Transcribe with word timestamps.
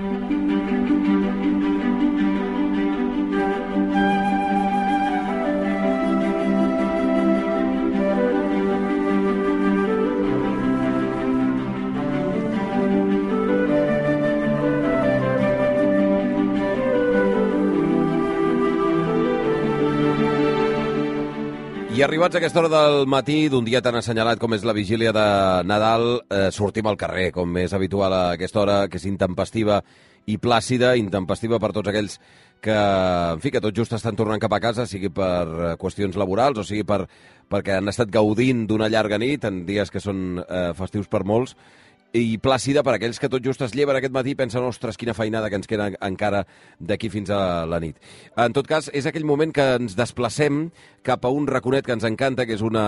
arribats 22.04 22.36
a 22.36 22.38
aquesta 22.38 22.60
hora 22.60 22.68
del 22.68 23.06
matí 23.08 23.48
d'un 23.48 23.64
dia 23.64 23.80
tan 23.82 23.96
assenyalat 23.96 24.38
com 24.40 24.52
és 24.52 24.64
la 24.66 24.74
vigília 24.76 25.12
de 25.14 25.26
Nadal, 25.64 26.20
eh, 26.28 26.50
sortim 26.52 26.86
al 26.86 26.98
carrer, 27.00 27.30
com 27.32 27.56
és 27.56 27.72
habitual 27.72 28.12
a 28.12 28.22
aquesta 28.34 28.60
hora, 28.60 28.88
que 28.88 28.98
és 29.00 29.06
intempestiva 29.08 29.80
i 30.26 30.36
plàcida, 30.38 30.94
intempestiva 31.00 31.58
per 31.60 31.72
tots 31.72 31.88
aquells 31.88 32.18
que, 32.60 32.76
en 32.76 33.40
fi, 33.40 33.50
que 33.50 33.60
tot 33.60 33.76
just 33.76 33.92
estan 33.96 34.16
tornant 34.16 34.40
cap 34.40 34.52
a 34.52 34.60
casa, 34.60 34.86
sigui 34.86 35.08
per 35.08 35.44
eh, 35.48 35.72
qüestions 35.80 36.16
laborals 36.20 36.60
o 36.60 36.64
sigui 36.64 36.84
per, 36.84 37.06
perquè 37.48 37.78
han 37.78 37.88
estat 37.88 38.12
gaudint 38.12 38.66
d'una 38.68 38.90
llarga 38.92 39.18
nit 39.18 39.44
en 39.48 39.64
dies 39.64 39.90
que 39.90 40.00
són 40.00 40.42
eh, 40.44 40.72
festius 40.76 41.08
per 41.08 41.24
molts, 41.24 41.56
i 42.14 42.38
plàcida 42.38 42.84
per 42.86 42.94
aquells 42.94 43.18
que 43.18 43.28
tot 43.30 43.42
just 43.42 43.62
es 43.66 43.72
lleven 43.74 43.98
aquest 43.98 44.12
matí 44.14 44.34
i 44.34 44.38
pensen, 44.38 44.62
ostres, 44.62 44.96
quina 44.96 45.16
feinada 45.18 45.48
que 45.50 45.58
ens 45.58 45.66
queda 45.66 45.88
encara 46.06 46.44
d'aquí 46.78 47.10
fins 47.10 47.30
a 47.34 47.66
la 47.66 47.80
nit. 47.82 47.98
En 48.38 48.54
tot 48.54 48.68
cas, 48.70 48.86
és 48.94 49.08
aquell 49.10 49.26
moment 49.26 49.50
que 49.54 49.64
ens 49.80 49.96
desplacem 49.98 50.68
cap 51.04 51.26
a 51.26 51.32
un 51.34 51.48
raconet 51.50 51.84
que 51.84 51.92
ens 51.96 52.06
encanta, 52.06 52.46
que 52.46 52.54
és, 52.54 52.62
una, 52.62 52.84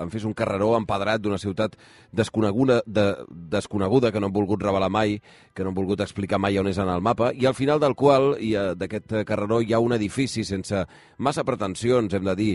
en 0.00 0.12
fi, 0.12 0.22
un 0.26 0.36
carreró 0.38 0.76
empedrat 0.78 1.20
d'una 1.20 1.40
ciutat 1.42 1.74
desconeguda, 2.14 2.80
de, 2.86 3.08
desconeguda 3.28 4.12
que 4.14 4.22
no 4.22 4.30
han 4.30 4.36
volgut 4.36 4.62
revelar 4.62 4.90
mai, 4.90 5.18
que 5.52 5.66
no 5.66 5.72
han 5.74 5.78
volgut 5.80 6.04
explicar 6.06 6.38
mai 6.38 6.58
on 6.62 6.70
és 6.70 6.78
en 6.78 6.92
el 6.94 7.02
mapa, 7.02 7.32
i 7.34 7.50
al 7.50 7.58
final 7.58 7.82
del 7.82 7.98
qual, 7.98 8.36
d'aquest 8.78 9.18
carreró, 9.26 9.60
hi 9.60 9.74
ha 9.74 9.82
un 9.82 9.98
edifici 9.98 10.46
sense 10.46 10.86
massa 11.18 11.44
pretensions, 11.44 12.14
hem 12.14 12.30
de 12.30 12.38
dir, 12.38 12.54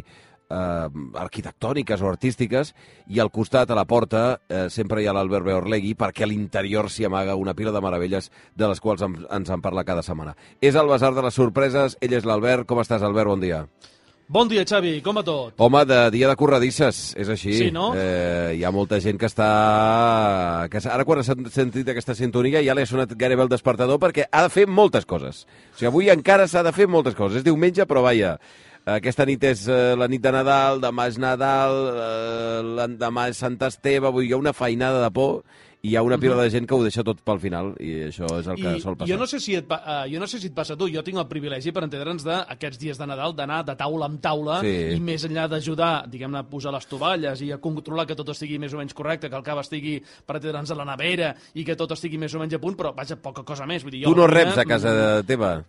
eh, 0.50 0.88
arquitectòniques 1.22 2.02
o 2.02 2.10
artístiques 2.10 2.74
i 3.08 3.20
al 3.20 3.32
costat, 3.32 3.72
a 3.72 3.78
la 3.78 3.86
porta, 3.86 4.26
eh, 4.50 4.68
sempre 4.70 5.02
hi 5.02 5.08
ha 5.08 5.16
l'Albert 5.16 5.46
Beorlegui 5.46 5.96
perquè 5.96 6.26
a 6.26 6.30
l'interior 6.30 6.90
s'hi 6.90 7.06
amaga 7.06 7.36
una 7.40 7.56
pila 7.56 7.74
de 7.76 7.82
meravelles 7.82 8.32
de 8.56 8.70
les 8.70 8.82
quals 8.82 9.04
en, 9.06 9.18
ens 9.30 9.50
en 9.50 9.62
parla 9.66 9.86
cada 9.88 10.06
setmana. 10.06 10.36
És 10.62 10.76
el 10.76 10.90
Besar 10.92 11.14
de 11.16 11.26
les 11.26 11.36
Sorpreses, 11.36 11.98
ell 12.02 12.16
és 12.16 12.26
l'Albert. 12.26 12.66
Com 12.70 12.82
estàs, 12.82 13.04
Albert? 13.04 13.30
Bon 13.30 13.42
dia. 13.42 13.66
Bon 14.28 14.48
dia, 14.50 14.64
Xavi, 14.66 15.04
com 15.06 15.20
va 15.20 15.22
tot? 15.22 15.54
Home, 15.62 15.84
de 15.86 15.98
dia 16.10 16.26
de 16.26 16.34
corredisses, 16.40 17.12
és 17.14 17.30
així. 17.30 17.52
Sí, 17.54 17.68
no? 17.70 17.92
Eh, 17.94 18.56
hi 18.58 18.64
ha 18.66 18.72
molta 18.74 18.98
gent 18.98 19.20
que 19.22 19.30
està... 19.30 19.50
Que 20.74 20.82
ara, 20.82 21.06
quan 21.06 21.22
ha 21.22 21.26
sentit 21.28 21.92
aquesta 21.94 22.16
sintonia, 22.18 22.64
ja 22.66 22.74
li 22.74 22.82
ha 22.82 22.90
sonat 22.90 23.14
gairebé 23.14 23.46
el 23.46 23.52
despertador 23.54 24.02
perquè 24.02 24.26
ha 24.26 24.42
de 24.48 24.50
fer 24.50 24.66
moltes 24.66 25.06
coses. 25.06 25.44
O 25.46 25.78
sigui, 25.78 25.92
avui 25.92 26.10
encara 26.10 26.48
s'ha 26.50 26.66
de 26.66 26.74
fer 26.74 26.90
moltes 26.90 27.14
coses. 27.14 27.44
És 27.44 27.46
diumenge, 27.46 27.86
però 27.86 28.02
vaja, 28.08 28.40
aquesta 28.86 29.26
nit 29.26 29.44
és 29.50 29.68
eh, 29.68 29.96
la 29.98 30.08
nit 30.12 30.22
de 30.22 30.32
Nadal, 30.32 30.82
demà 30.84 31.08
és 31.10 31.18
Nadal, 31.22 31.78
eh, 32.06 32.90
demà 33.02 33.30
és 33.32 33.40
Sant 33.42 33.58
Esteve, 33.66 34.12
vull 34.14 34.26
dir, 34.26 34.30
hi 34.30 34.36
ha 34.38 34.42
una 34.44 34.54
feinada 34.54 35.02
de 35.02 35.10
por 35.14 35.42
i 35.86 35.92
hi 35.92 35.96
ha 35.98 36.02
una 36.02 36.18
pila 36.18 36.34
de 36.40 36.50
gent 36.50 36.66
que 36.66 36.74
ho 36.74 36.82
deixa 36.82 37.04
tot 37.06 37.20
pel 37.22 37.38
final 37.38 37.68
i 37.78 38.08
això 38.08 38.26
és 38.40 38.48
el 38.50 38.58
que 38.58 38.72
I 38.78 38.82
sol 38.82 38.96
passar. 38.98 39.10
Jo 39.12 39.20
no, 39.22 39.28
sé 39.30 39.38
si 39.42 39.54
et, 39.54 39.70
uh, 39.70 40.08
jo 40.10 40.22
no 40.22 40.26
sé 40.26 40.40
si 40.42 40.50
et 40.50 40.56
passa 40.58 40.74
a 40.74 40.80
tu, 40.80 40.88
jo 40.90 41.04
tinc 41.06 41.20
el 41.22 41.28
privilegi, 41.30 41.74
per 41.76 41.84
entendre'ns, 41.86 42.26
d'aquests 42.26 42.82
dies 42.82 42.98
de 42.98 43.06
Nadal 43.06 43.36
d'anar 43.38 43.60
de 43.68 43.76
taula 43.78 44.10
en 44.10 44.18
taula 44.24 44.62
Sí. 44.66 44.74
i 44.96 45.00
més 45.00 45.28
enllà 45.30 45.46
d'ajudar, 45.52 46.08
diguem-ne, 46.10 46.42
a 46.42 46.50
posar 46.50 46.74
les 46.74 46.90
tovalles 46.90 47.42
i 47.46 47.52
a 47.54 47.60
controlar 47.62 48.08
que 48.10 48.18
tot 48.18 48.34
estigui 48.34 48.58
més 48.58 48.74
o 48.74 48.82
menys 48.82 48.98
correcte, 48.98 49.30
que 49.30 49.38
el 49.38 49.46
cava 49.46 49.62
estigui, 49.62 50.00
per 50.26 50.40
entendre'ns, 50.40 50.74
a 50.74 50.80
la 50.82 50.90
nevera 50.90 51.36
i 51.54 51.66
que 51.66 51.78
tot 51.78 51.94
estigui 51.94 52.18
més 52.18 52.34
o 52.34 52.42
menys 52.42 52.58
a 52.58 52.60
punt, 52.60 52.78
però 52.78 52.96
vaja, 52.96 53.18
poca 53.22 53.44
cosa 53.46 53.66
més. 53.70 53.86
Vull 53.86 53.94
dir, 53.94 54.06
jo 54.06 54.14
Tu 54.14 54.22
no 54.22 54.28
reps 54.28 54.58
a 54.58 54.66
casa 54.66 55.22
teva? 55.26 55.60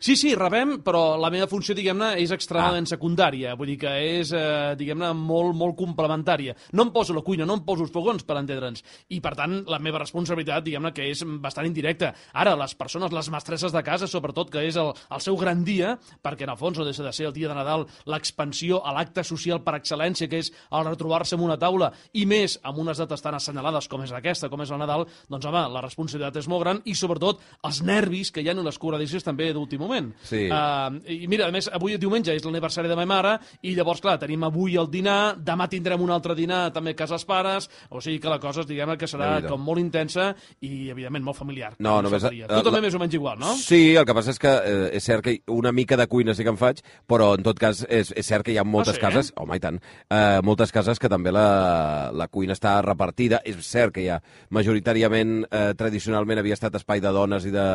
Sí, 0.00 0.16
sí, 0.16 0.34
rebem, 0.34 0.82
però 0.82 1.16
la 1.20 1.30
meva 1.30 1.46
funció, 1.46 1.74
diguem-ne, 1.74 2.14
és 2.22 2.30
extremadament 2.30 2.86
Ah. 2.86 2.96
secundària. 2.96 3.56
Vull 3.56 3.66
dir 3.68 3.78
que 3.78 4.20
és, 4.20 4.32
eh, 4.32 4.74
diguem-ne, 4.76 5.12
molt, 5.14 5.54
molt 5.54 5.76
complementària. 5.76 6.54
No 6.72 6.82
em 6.84 6.90
poso 6.92 7.14
la 7.14 7.22
cuina, 7.22 7.44
no 7.46 7.54
em 7.54 7.64
poso 7.64 7.82
els 7.82 7.92
fogons, 7.92 8.22
per 8.24 8.36
entendre'ns. 8.36 8.82
I, 9.10 9.20
per 9.20 9.34
tant, 9.36 9.64
la 9.68 9.78
meva 9.78 9.98
responsabilitat, 9.98 10.64
diguem-ne, 10.64 10.92
que 10.92 11.10
és 11.10 11.22
bastant 11.40 11.66
indirecta. 11.66 12.14
Ara, 12.32 12.56
les 12.56 12.74
persones, 12.74 13.12
les 13.12 13.30
mestresses 13.30 13.72
de 13.72 13.82
casa, 13.82 14.06
sobretot, 14.06 14.50
que 14.50 14.66
és 14.66 14.76
el, 14.76 14.92
el 15.10 15.20
seu 15.20 15.36
gran 15.36 15.64
dia, 15.64 15.98
perquè, 16.22 16.42
en 16.42 16.50
el 16.50 16.56
fons, 16.56 16.78
no 16.78 16.84
deixa 16.84 17.02
de 17.02 17.12
ser 17.12 17.26
el 17.26 17.32
dia 17.32 17.48
de 17.48 17.54
Nadal 17.54 17.86
l'expansió 18.06 18.80
a 18.84 18.92
l'acte 18.92 19.24
social 19.24 19.62
per 19.62 19.74
excel·lència, 19.78 20.28
que 20.28 20.38
és 20.42 20.52
el 20.70 20.84
retrobar-se 20.86 21.36
en 21.36 21.42
una 21.42 21.58
taula, 21.58 21.92
i 22.12 22.24
més 22.26 22.58
amb 22.62 22.78
unes 22.78 22.98
dates 22.98 23.22
tan 23.22 23.34
assenyalades 23.34 23.88
com 23.88 24.02
és 24.02 24.12
aquesta, 24.12 24.48
com 24.48 24.62
és 24.62 24.70
el 24.70 24.78
Nadal, 24.78 25.06
doncs, 25.28 25.46
home, 25.46 25.62
la 25.72 25.82
responsabilitat 25.84 26.36
és 26.36 26.48
molt 26.48 26.62
gran 26.64 26.82
i, 26.84 26.94
sobretot, 26.94 27.40
els 27.64 27.82
nervis 27.82 28.30
que 28.32 28.42
hi 28.42 28.48
ha 28.48 28.52
en 28.52 28.64
les 28.64 28.78
corredisses 28.78 29.24
també 29.24 29.52
d'últim 29.52 29.81
moment. 29.82 30.12
Sí. 30.22 30.46
Uh, 30.48 30.96
I 31.10 31.26
mira, 31.28 31.48
a 31.48 31.52
més, 31.54 31.68
avui 31.72 31.96
diumenge 31.98 32.32
és 32.34 32.44
l'aniversari 32.46 32.88
de 32.88 32.96
ma 32.96 33.04
mare 33.06 33.34
i 33.62 33.74
llavors, 33.76 34.00
clar, 34.00 34.18
tenim 34.22 34.44
avui 34.46 34.76
el 34.80 34.88
dinar, 34.90 35.36
demà 35.42 35.68
tindrem 35.68 36.00
un 36.02 36.10
altre 36.14 36.34
dinar 36.38 36.70
també 36.72 36.94
a 36.94 36.98
casa 37.02 37.14
els 37.18 37.24
pares, 37.28 37.68
o 37.90 38.00
sigui 38.00 38.18
que 38.22 38.30
la 38.30 38.38
cosa, 38.40 38.64
diguem 38.64 38.96
que 38.96 39.06
serà 39.10 39.32
Déu-n'hi-do. 39.36 39.48
com 39.52 39.62
molt 39.66 39.80
intensa 39.80 40.30
i, 40.60 40.88
evidentment, 40.90 41.24
molt 41.24 41.36
familiar. 41.38 41.74
No, 41.78 41.96
Com 41.96 42.04
només- 42.04 42.22
faltaria. 42.22 42.46
eh, 42.46 42.48
Tu 42.48 42.62
també 42.62 42.78
la- 42.78 42.82
més 42.86 42.94
o 42.94 42.98
menys 42.98 43.14
igual, 43.14 43.38
no? 43.38 43.54
Sí, 43.56 43.94
el 43.96 44.04
que 44.06 44.14
passa 44.14 44.30
és 44.30 44.38
que 44.38 44.48
eh, 44.48 44.90
és 44.96 45.04
cert 45.04 45.22
que 45.24 45.42
una 45.48 45.72
mica 45.72 45.96
de 45.96 46.06
cuina 46.06 46.34
sí 46.34 46.42
que 46.44 46.50
en 46.50 46.56
faig, 46.58 46.80
però 47.06 47.34
en 47.36 47.42
tot 47.42 47.58
cas 47.58 47.84
és, 47.88 48.12
és 48.16 48.26
cert 48.26 48.44
que 48.44 48.52
hi 48.52 48.58
ha 48.58 48.64
moltes 48.64 48.94
sí? 48.96 49.00
cases, 49.00 49.32
home 49.36 49.56
i 49.56 49.60
tant, 49.60 49.80
eh, 50.10 50.40
moltes 50.42 50.70
cases 50.72 50.98
que 50.98 51.08
també 51.08 51.32
la, 51.32 52.10
la 52.12 52.28
cuina 52.28 52.52
està 52.54 52.80
repartida. 52.82 53.40
És 53.44 53.56
cert 53.66 53.92
que 53.94 54.02
hi 54.02 54.08
ha 54.08 54.20
majoritàriament, 54.50 55.44
eh, 55.50 55.74
tradicionalment 55.76 56.38
havia 56.40 56.54
estat 56.54 56.74
espai 56.78 57.00
de 57.00 57.08
dones 57.12 57.44
i 57.46 57.50
de 57.50 57.66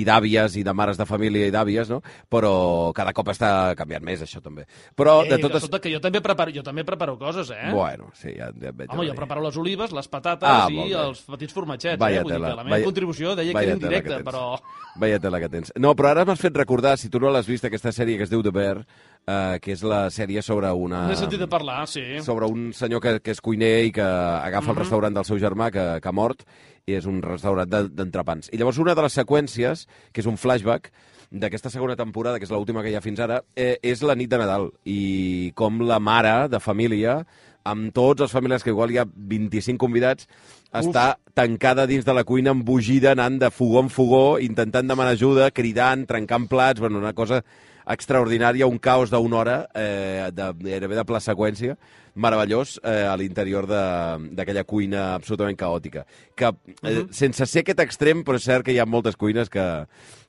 i 0.00 0.04
d'àvies 0.06 0.56
i 0.60 0.62
de 0.66 0.74
mares 0.76 0.98
de 1.00 1.06
família 1.08 1.46
i 1.48 1.52
d'àvies, 1.54 1.88
no? 1.92 2.02
Però 2.30 2.92
cada 2.96 3.12
cop 3.16 3.28
està 3.32 3.72
canviant 3.78 4.04
més, 4.04 4.22
això 4.26 4.42
també. 4.44 4.66
Però, 4.96 5.16
Eh, 5.24 5.30
de 5.30 5.38
totes... 5.42 5.62
escolta, 5.64 5.80
que 5.80 5.92
jo 5.94 6.00
també 6.04 6.20
preparo, 6.20 6.52
jo 6.54 6.62
també 6.66 6.84
preparo 6.84 7.16
coses, 7.18 7.50
eh? 7.54 7.70
Bueno, 7.72 8.10
sí, 8.14 8.34
ja, 8.36 8.50
ja 8.60 8.70
et 8.72 8.76
veig. 8.76 8.90
Home, 8.92 9.06
jo 9.08 9.14
preparo 9.16 9.42
les 9.46 9.56
olives, 9.56 9.92
les 9.96 10.08
patates 10.12 10.48
Ah, 10.48 10.66
i 10.70 10.92
els 10.92 11.22
petits 11.26 11.52
formatgets, 11.56 11.98
Vaya 12.00 12.20
eh? 12.20 12.22
Vull 12.26 12.32
dir 12.36 12.40
que 12.42 12.54
la 12.56 12.64
meva 12.64 12.76
vaya- 12.76 12.84
contribució 12.90 13.34
deia 13.36 13.48
que 13.50 13.54
vaya 13.58 13.72
era 13.72 13.78
que 13.78 13.84
indirecta, 13.84 14.16
tens. 14.20 14.26
però... 14.28 14.60
Vaya 14.96 15.18
tela 15.20 15.40
que 15.40 15.48
tens. 15.52 15.72
No, 15.76 15.94
però 15.96 16.08
ara 16.14 16.24
m'has 16.24 16.40
fet 16.40 16.56
recordar, 16.56 16.96
si 16.98 17.10
tu 17.12 17.20
no 17.20 17.28
l'has 17.30 17.46
vist, 17.48 17.64
aquesta 17.68 17.92
sèrie 17.92 18.16
que 18.16 18.24
es 18.24 18.30
diu 18.32 18.42
The 18.42 18.50
Bear, 18.54 18.78
eh, 19.26 19.58
que 19.60 19.72
és 19.74 19.82
la 19.84 20.06
sèrie 20.10 20.40
sobre 20.42 20.70
una... 20.72 21.06
N'he 21.10 21.16
sentit 21.18 21.40
de 21.42 21.48
parlar, 21.48 21.82
sí. 21.90 22.04
sobre 22.24 22.46
un 22.48 22.70
senyor 22.72 23.02
que, 23.04 23.18
que 23.20 23.34
és 23.36 23.40
cuiner 23.44 23.74
i 23.88 23.92
que 23.92 24.04
agafa 24.06 24.72
el 24.72 24.80
restaurant 24.80 25.14
del 25.14 25.24
seu 25.28 25.36
germà, 25.42 25.68
que, 25.74 25.84
que 26.00 26.08
ha 26.08 26.16
mort, 26.16 26.46
i 26.86 26.94
és 26.94 27.06
un 27.10 27.16
restaurant 27.22 27.66
de- 27.66 27.88
d'entrepans. 27.98 28.48
I 28.54 28.58
llavors 28.60 28.78
una 28.78 28.94
de 28.94 29.02
les 29.02 29.16
seqüències, 29.18 29.86
que 30.12 30.20
és 30.22 30.26
un 30.30 30.36
flashback, 30.38 30.92
d'aquesta 31.32 31.68
segona 31.68 31.96
temporada, 31.98 32.38
que 32.38 32.44
és 32.46 32.52
l'última 32.54 32.82
que 32.84 32.92
hi 32.92 32.94
ha 32.94 33.00
fins 33.02 33.18
ara, 33.18 33.40
eh, 33.56 33.78
és 33.82 34.02
la 34.02 34.14
nit 34.14 34.30
de 34.30 34.38
Nadal. 34.38 34.70
I 34.84 35.50
com 35.56 35.80
la 35.82 35.98
mare 35.98 36.48
de 36.48 36.60
família, 36.60 37.26
amb 37.66 37.92
tots 37.96 38.22
els 38.26 38.32
familiars, 38.32 38.62
que 38.64 38.70
igual 38.74 38.92
hi 38.94 38.98
ha 39.02 39.06
25 39.06 39.78
convidats, 39.82 40.28
està 40.76 41.16
tancada 41.36 41.86
dins 41.90 42.04
de 42.06 42.14
la 42.14 42.24
cuina, 42.24 42.52
embogida, 42.54 43.12
anant 43.16 43.38
de 43.42 43.50
fogó 43.50 43.80
en 43.84 43.88
fogó, 43.90 44.24
intentant 44.42 44.88
demanar 44.88 45.14
ajuda, 45.16 45.50
cridant, 45.50 46.06
trencant 46.08 46.46
plats, 46.50 46.80
bueno, 46.80 46.98
una 47.02 47.12
cosa 47.16 47.42
extraordinària, 47.86 48.66
un 48.66 48.78
caos 48.82 49.10
d'una 49.12 49.36
hora, 49.38 49.56
eh, 49.74 50.30
de, 50.34 50.48
gairebé 50.66 50.96
de 50.98 51.04
pla 51.06 51.20
seqüència, 51.22 51.76
meravellós 52.16 52.78
eh, 52.82 53.04
a 53.06 53.14
l'interior 53.16 53.66
de- 53.68 54.30
d'aquella 54.34 54.64
cuina 54.64 55.14
absolutament 55.14 55.56
caòtica. 55.60 56.04
Que, 56.34 56.50
eh, 56.82 57.04
sense 57.10 57.46
ser 57.46 57.62
aquest 57.62 57.80
extrem, 57.84 58.24
però 58.24 58.40
és 58.40 58.44
cert 58.48 58.64
que 58.64 58.72
hi 58.72 58.78
ha 58.80 58.86
moltes 58.88 59.16
cuines 59.16 59.48
que, 59.52 59.66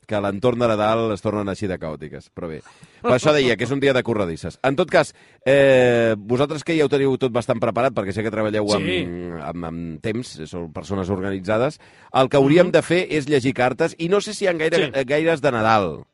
que 0.07 0.15
a 0.15 0.21
l'entorn 0.23 0.57
de 0.63 0.69
Nadal 0.71 1.11
es 1.11 1.21
tornen 1.21 1.49
així 1.51 1.67
de 1.67 1.77
caòtiques. 1.77 2.29
Però 2.33 2.47
bé, 2.47 2.61
per 3.03 3.11
això 3.17 3.33
deia 3.35 3.57
que 3.59 3.67
és 3.67 3.73
un 3.75 3.81
dia 3.83 3.93
de 3.93 4.01
corredisses. 4.07 4.57
En 4.63 4.77
tot 4.79 4.89
cas, 4.89 5.13
eh, 5.45 6.15
vosaltres 6.17 6.63
que 6.63 6.77
ja 6.77 6.85
ho 6.87 6.89
teniu 6.89 7.17
tot 7.19 7.33
bastant 7.35 7.59
preparat, 7.59 7.93
perquè 7.93 8.15
sé 8.15 8.23
que 8.23 8.31
treballeu 8.31 8.71
amb, 8.73 8.85
Sí. 8.87 9.01
amb, 9.43 9.65
amb 9.65 10.01
temps, 10.01 10.39
sou 10.47 10.71
persones 10.71 11.09
organitzades, 11.11 11.79
el 12.13 12.29
que 12.29 12.37
hauríem 12.37 12.71
de 12.71 12.81
fer 12.81 13.05
és 13.11 13.27
llegir 13.27 13.53
cartes, 13.53 13.95
i 13.99 14.07
no 14.07 14.21
sé 14.21 14.33
si 14.33 14.45
hi 14.45 14.47
ha 14.47 14.53
gaire, 14.53 14.85
Sí. 14.93 15.03
gaires 15.05 15.41
de 15.41 15.51
Nadal. 15.51 16.05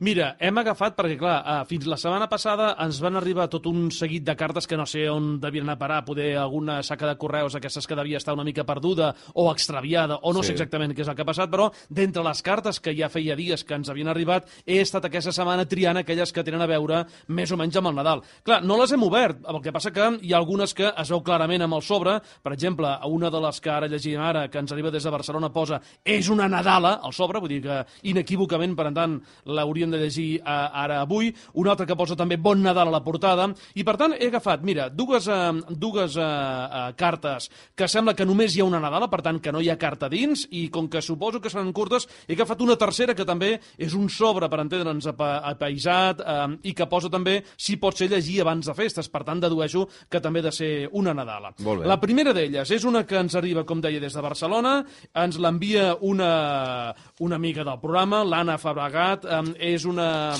Mira, 0.00 0.30
hem 0.40 0.56
agafat, 0.56 0.94
perquè 0.96 1.18
clar, 1.20 1.34
eh, 1.44 1.64
fins 1.68 1.84
la 1.84 1.98
setmana 2.00 2.24
passada 2.26 2.70
ens 2.80 3.02
van 3.04 3.18
arribar 3.18 3.50
tot 3.52 3.66
un 3.68 3.90
seguit 3.92 4.24
de 4.24 4.32
cartes 4.34 4.64
que 4.66 4.76
no 4.80 4.86
sé 4.88 5.02
on 5.12 5.34
devien 5.42 5.66
anar 5.66 5.74
a 5.74 5.78
parar, 5.82 5.98
poder 6.06 6.38
alguna 6.40 6.78
saca 6.82 7.06
de 7.06 7.18
correus, 7.20 7.54
aquestes 7.54 7.86
que 7.86 7.94
devia 7.94 8.16
estar 8.16 8.32
una 8.32 8.42
mica 8.42 8.64
perduda 8.64 9.14
o 9.34 9.50
extraviada, 9.52 10.16
o 10.22 10.32
no 10.32 10.40
Sí. 10.40 10.46
sé 10.46 10.52
exactament 10.54 10.94
què 10.96 11.02
és 11.02 11.08
el 11.08 11.14
que 11.14 11.20
ha 11.20 11.26
passat, 11.26 11.50
però 11.50 11.70
d'entre 11.90 12.22
les 12.24 12.40
cartes 12.40 12.80
que 12.80 12.94
ja 12.96 13.10
feia 13.10 13.36
dies 13.36 13.62
que 13.62 13.74
ens 13.74 13.90
havien 13.90 14.08
arribat, 14.08 14.48
he 14.64 14.80
estat 14.80 15.04
aquesta 15.04 15.32
setmana 15.32 15.66
triant 15.68 15.98
aquelles 15.98 16.32
que 16.32 16.42
tenen 16.42 16.62
a 16.62 16.66
veure 16.66 17.04
més 17.28 17.52
o 17.52 17.58
menys 17.58 17.76
amb 17.76 17.88
el 17.88 17.94
Nadal. 17.96 18.22
Clar, 18.42 18.64
no 18.64 18.78
les 18.78 18.92
hem 18.92 19.02
obert, 19.02 19.44
el 19.46 19.60
que 19.60 19.70
passa 19.70 19.90
que 19.92 20.18
hi 20.22 20.32
ha 20.32 20.38
algunes 20.38 20.72
que 20.72 20.90
es 20.96 21.10
veu 21.10 21.22
clarament 21.22 21.60
amb 21.60 21.74
el 21.74 21.82
sobre, 21.82 22.22
per 22.42 22.54
exemple, 22.54 22.88
una 23.04 23.28
de 23.28 23.38
les 23.38 23.60
que 23.60 23.68
ara 23.68 23.86
llegim 23.86 24.18
ara, 24.18 24.48
que 24.48 24.58
ens 24.58 24.72
arriba 24.72 24.90
des 24.90 25.04
de 25.04 25.10
Barcelona, 25.10 25.52
posa 25.52 25.78
és 26.02 26.26
una 26.30 26.48
Nadala, 26.48 27.00
al 27.02 27.12
sobre, 27.12 27.38
vull 27.38 27.50
dir 27.50 27.60
que 27.60 27.84
inequívocament, 28.04 28.74
per 28.74 28.94
tant, 28.94 29.20
l'haurien 29.44 29.89
de 29.90 30.00
llegir 30.02 30.28
eh, 30.40 30.42
ara 30.44 31.00
avui, 31.02 31.32
un 31.54 31.68
altre 31.68 31.86
que 31.86 31.96
posa 31.98 32.16
també 32.16 32.38
Bon 32.40 32.60
Nadal 32.62 32.88
a 32.88 32.94
la 32.94 33.02
portada, 33.04 33.48
i 33.74 33.84
per 33.86 33.96
tant 34.00 34.14
he 34.16 34.28
agafat, 34.30 34.64
mira, 34.66 34.88
dues, 34.90 35.28
eh, 35.28 35.52
dues 35.70 36.16
eh, 36.16 36.24
eh, 36.24 36.84
cartes 37.00 37.50
que 37.76 37.88
sembla 37.88 38.14
que 38.14 38.26
només 38.28 38.54
hi 38.54 38.62
ha 38.62 38.68
una 38.68 38.80
Nadala, 38.82 39.10
per 39.10 39.22
tant 39.26 39.40
que 39.42 39.52
no 39.52 39.60
hi 39.60 39.70
ha 39.70 39.78
carta 39.80 40.08
dins, 40.12 40.46
i 40.50 40.68
com 40.72 40.88
que 40.90 41.02
suposo 41.02 41.40
que 41.40 41.50
seran 41.52 41.72
curtes, 41.76 42.08
he 42.26 42.34
agafat 42.36 42.62
una 42.64 42.76
tercera 42.80 43.14
que 43.14 43.26
també 43.26 43.54
és 43.78 43.94
un 43.96 44.08
sobre, 44.12 44.48
per 44.50 44.60
entendre'ns, 44.62 45.10
apa, 45.12 45.30
apaisat, 45.52 46.20
eh, 46.24 46.48
i 46.70 46.74
que 46.76 46.88
posa 46.90 47.10
també 47.12 47.40
si 47.56 47.78
pot 47.80 47.96
ser 47.96 48.10
llegir 48.10 48.40
abans 48.44 48.66
de 48.66 48.76
festes, 48.76 49.08
per 49.10 49.24
tant 49.26 49.40
dedueixo 49.42 49.86
que 50.10 50.20
també 50.22 50.42
ha 50.42 50.48
de 50.48 50.54
ser 50.54 50.72
una 50.96 51.14
Nadala. 51.14 51.54
La 51.86 52.00
primera 52.00 52.34
d'elles 52.36 52.70
és 52.70 52.84
una 52.88 53.04
que 53.06 53.18
ens 53.20 53.36
arriba, 53.38 53.64
com 53.68 53.80
deia, 53.82 54.00
des 54.00 54.14
de 54.16 54.24
Barcelona, 54.24 54.80
ens 55.14 55.38
l'envia 55.40 55.94
una, 56.00 56.94
una 57.20 57.36
amiga 57.36 57.64
del 57.66 57.80
programa, 57.82 58.22
l'Anna 58.24 58.58
Fabregat, 58.60 59.26
eh, 59.26 59.42
és 59.74 59.79
una 59.84 60.34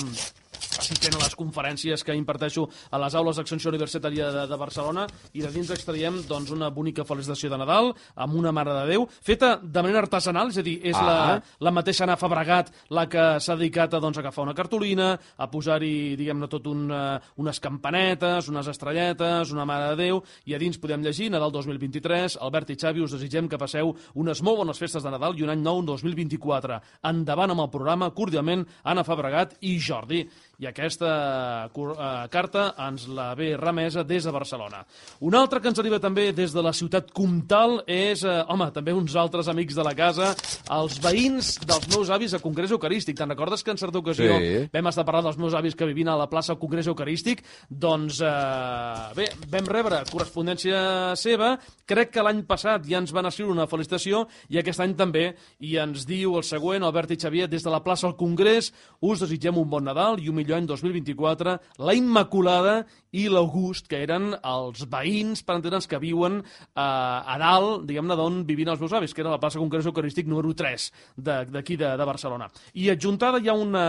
assistent 0.79 1.15
a 1.17 1.23
les 1.23 1.35
conferències 1.35 2.03
que 2.03 2.15
imparteixo 2.15 2.67
a 2.91 2.99
les 3.01 3.15
aules 3.15 3.37
d'Extensió 3.37 3.71
Universitària 3.71 4.31
de, 4.31 4.45
de 4.49 4.57
Barcelona 4.59 5.07
i 5.33 5.41
de 5.43 5.51
dins 5.53 5.71
extraiem 5.73 6.21
doncs, 6.27 6.51
una 6.51 6.69
bonica 6.69 7.05
felicitació 7.07 7.49
de 7.51 7.59
Nadal 7.61 7.91
amb 8.15 8.35
una 8.39 8.51
Mare 8.51 8.73
de 8.75 8.85
Déu, 8.93 9.07
feta 9.23 9.55
de 9.61 9.81
manera 9.83 10.03
artesanal, 10.05 10.49
és 10.51 10.57
a 10.61 10.65
dir, 10.65 10.77
és 10.83 10.95
Ah. 10.97 11.05
la, 11.05 11.41
la 11.59 11.71
mateixa 11.71 12.03
Ana 12.05 12.17
Fabregat 12.17 12.71
la 12.89 13.07
que 13.09 13.39
s'ha 13.39 13.55
dedicat 13.55 13.93
a, 13.93 13.99
doncs, 13.99 14.17
a 14.17 14.21
agafar 14.21 14.43
una 14.45 14.53
cartolina, 14.53 15.13
a 15.37 15.47
posar-hi, 15.49 16.15
diguem-ne, 16.19 16.47
tot 16.51 16.67
un, 16.67 16.85
uh, 16.91 17.19
unes 17.41 17.59
campanetes, 17.59 18.49
unes 18.49 18.67
estrelletes, 18.67 19.51
una 19.51 19.65
Mare 19.65 19.95
de 19.95 20.03
Déu, 20.03 20.21
i 20.45 20.53
a 20.55 20.59
dins 20.61 20.77
podem 20.77 21.01
llegir 21.03 21.29
Nadal 21.31 21.51
2023, 21.51 22.37
Albert 22.41 22.69
i 22.69 22.77
Xavi, 22.77 23.01
us 23.01 23.15
desitgem 23.15 23.49
que 23.49 23.57
passeu 23.61 23.93
unes 24.15 24.41
molt 24.41 24.61
bones 24.61 24.77
festes 24.79 25.03
de 25.03 25.11
Nadal 25.11 25.37
i 25.39 25.43
un 25.43 25.49
any 25.53 25.61
nou 25.63 25.81
2024. 25.85 26.79
Endavant 27.09 27.51
amb 27.55 27.65
el 27.65 27.71
programa, 27.73 28.11
cordialment, 28.15 28.65
Anna 28.83 29.03
Fabregat 29.07 29.57
i 29.61 29.77
Jordi. 29.79 30.23
I 30.61 30.67
aquesta 30.69 31.11
eh, 31.73 32.27
carta 32.29 32.67
ens 32.85 33.07
la 33.09 33.31
ve 33.33 33.55
remesa 33.57 34.03
des 34.05 34.27
de 34.27 34.31
Barcelona. 34.31 34.83
Una 35.25 35.39
altra 35.41 35.59
que 35.59 35.71
ens 35.71 35.79
arriba 35.81 35.97
també 35.99 36.27
des 36.37 36.53
de 36.53 36.61
la 36.61 36.69
ciutat 36.73 37.09
comtal 37.17 37.79
és, 37.89 38.21
eh, 38.23 38.35
home, 38.47 38.67
també 38.75 38.93
uns 38.93 39.15
altres 39.17 39.49
amics 39.49 39.73
de 39.73 39.85
la 39.87 39.95
casa, 39.97 40.35
els 40.69 40.99
veïns 41.01 41.55
dels 41.65 41.87
meus 41.89 42.11
avis 42.13 42.35
a 42.37 42.39
Congrés 42.43 42.69
Eucarístic. 42.71 43.17
Te'n 43.17 43.33
recordes 43.33 43.63
que 43.63 43.71
en 43.73 43.79
certa 43.81 43.97
ocasió 43.97 44.37
Sí. 44.37 44.69
vam 44.71 44.87
estar 44.91 45.03
parlant 45.03 45.25
dels 45.25 45.39
meus 45.39 45.55
avis 45.57 45.73
que 45.75 45.85
vivien 45.85 46.09
a 46.09 46.15
la 46.15 46.29
plaça 46.29 46.55
Congrés 46.55 46.85
Eucarístic? 46.85 47.43
Doncs, 47.67 48.21
eh, 48.21 49.13
bé, 49.15 49.31
vam 49.49 49.65
rebre 49.65 50.03
correspondència 50.11 51.15
seva. 51.15 51.57
Crec 51.87 52.11
que 52.11 52.21
l'any 52.21 52.43
passat 52.45 52.85
ja 52.85 52.99
ens 52.99 53.11
van 53.11 53.25
escriure 53.25 53.51
una 53.51 53.65
felicitació 53.65 54.27
i 54.49 54.59
aquest 54.59 54.79
any 54.79 54.93
també. 54.93 55.35
I 55.59 55.77
ens 55.77 56.05
diu 56.05 56.37
el 56.37 56.43
següent, 56.43 56.83
Albert 56.83 57.11
i 57.11 57.17
Xavier, 57.17 57.49
des 57.49 57.63
de 57.63 57.69
la 57.71 57.81
plaça 57.83 58.05
del 58.05 58.15
Congrés, 58.15 58.71
us 59.01 59.19
desitgem 59.19 59.57
un 59.57 59.67
bon 59.67 59.83
Nadal 59.83 60.19
i 60.19 60.29
un 60.29 60.35
millor 60.35 60.50
any 60.57 60.65
2024, 60.69 61.57
la 61.79 61.93
Immaculada 61.97 62.81
i 63.11 63.25
l'August, 63.27 63.87
que 63.91 63.99
eren 64.05 64.29
els 64.47 64.85
veïns, 64.87 65.41
per 65.43 65.57
entendre'ns, 65.57 65.87
que 65.91 65.99
viuen 65.99 66.37
eh, 66.41 66.81
a 66.81 67.35
dalt, 67.41 67.83
diguem-ne, 67.89 68.15
d'on 68.15 68.41
vivien 68.47 68.71
els 68.71 68.79
meus 68.79 68.93
avis, 68.95 69.13
que 69.13 69.21
era 69.23 69.33
la 69.33 69.39
plaça 69.41 69.59
Congrés 69.59 69.85
Eucarístic 69.89 70.27
número 70.31 70.53
3 70.55 70.85
de- 71.17 71.39
d'aquí 71.51 71.75
de, 71.79 71.89
de 71.99 72.05
Barcelona. 72.07 72.47
I 72.73 72.89
adjuntada 72.93 73.39
hi 73.43 73.49
ha 73.51 73.55
una, 73.57 73.85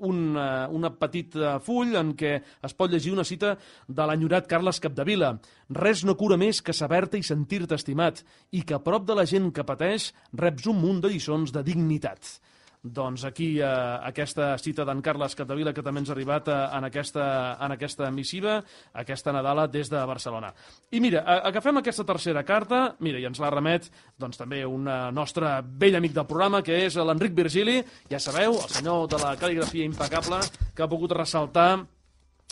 una, 0.00 0.46
una 0.72 0.90
petita 0.96 1.58
full 1.60 1.96
en 2.00 2.14
què 2.16 2.34
es 2.64 2.74
pot 2.78 2.90
llegir 2.92 3.12
una 3.12 3.24
cita 3.28 3.56
de 3.88 4.06
l'enyorat 4.08 4.48
Carles 4.48 4.80
Capdevila. 4.80 5.34
Res 5.72 6.04
no 6.08 6.16
cura 6.16 6.36
més 6.40 6.62
que 6.64 6.72
saber-te 6.76 7.20
i 7.20 7.26
sentir-te 7.26 7.76
estimat 7.76 8.24
i 8.52 8.62
que 8.64 8.74
a 8.76 8.82
prop 8.84 9.04
de 9.08 9.14
la 9.20 9.26
gent 9.28 9.50
que 9.52 9.64
pateix 9.68 10.10
reps 10.32 10.66
un 10.72 10.80
munt 10.80 11.00
de 11.04 11.12
lliçons 11.12 11.52
de 11.52 11.62
dignitat. 11.64 12.38
Doncs 12.82 13.22
aquí 13.22 13.60
eh, 13.62 13.66
aquesta 14.02 14.56
cita 14.58 14.82
d'en 14.82 14.98
Carles 15.06 15.36
Capdevila 15.38 15.70
que 15.70 15.84
també 15.86 16.00
ens 16.02 16.08
ha 16.10 16.16
arribat 16.16 16.48
eh, 16.50 16.56
en, 16.74 16.86
aquesta, 16.88 17.26
en 17.62 17.74
aquesta 17.76 18.08
missiva, 18.10 18.56
aquesta 18.98 19.30
Nadala 19.30 19.68
des 19.70 19.86
de 19.86 20.00
Barcelona. 20.02 20.50
I 20.90 20.98
mira, 20.98 21.22
agafem 21.46 21.78
aquesta 21.78 22.02
tercera 22.02 22.42
carta, 22.42 22.96
mira, 22.98 23.22
i 23.22 23.28
ens 23.30 23.38
la 23.38 23.52
remet 23.54 23.86
doncs, 24.18 24.40
també 24.40 24.64
un 24.66 24.90
eh, 24.90 24.98
nostre 25.14 25.60
vell 25.78 26.00
amic 26.00 26.18
del 26.18 26.26
programa, 26.26 26.64
que 26.66 26.82
és 26.88 26.98
l'Enric 26.98 27.38
Virgili, 27.38 27.78
ja 28.10 28.18
sabeu, 28.18 28.58
el 28.58 28.74
senyor 28.74 29.06
de 29.14 29.22
la 29.22 29.36
cal·ligrafia 29.38 29.86
impecable, 29.86 30.42
que 30.74 30.82
ha 30.82 30.90
pogut 30.90 31.14
ressaltar 31.14 31.84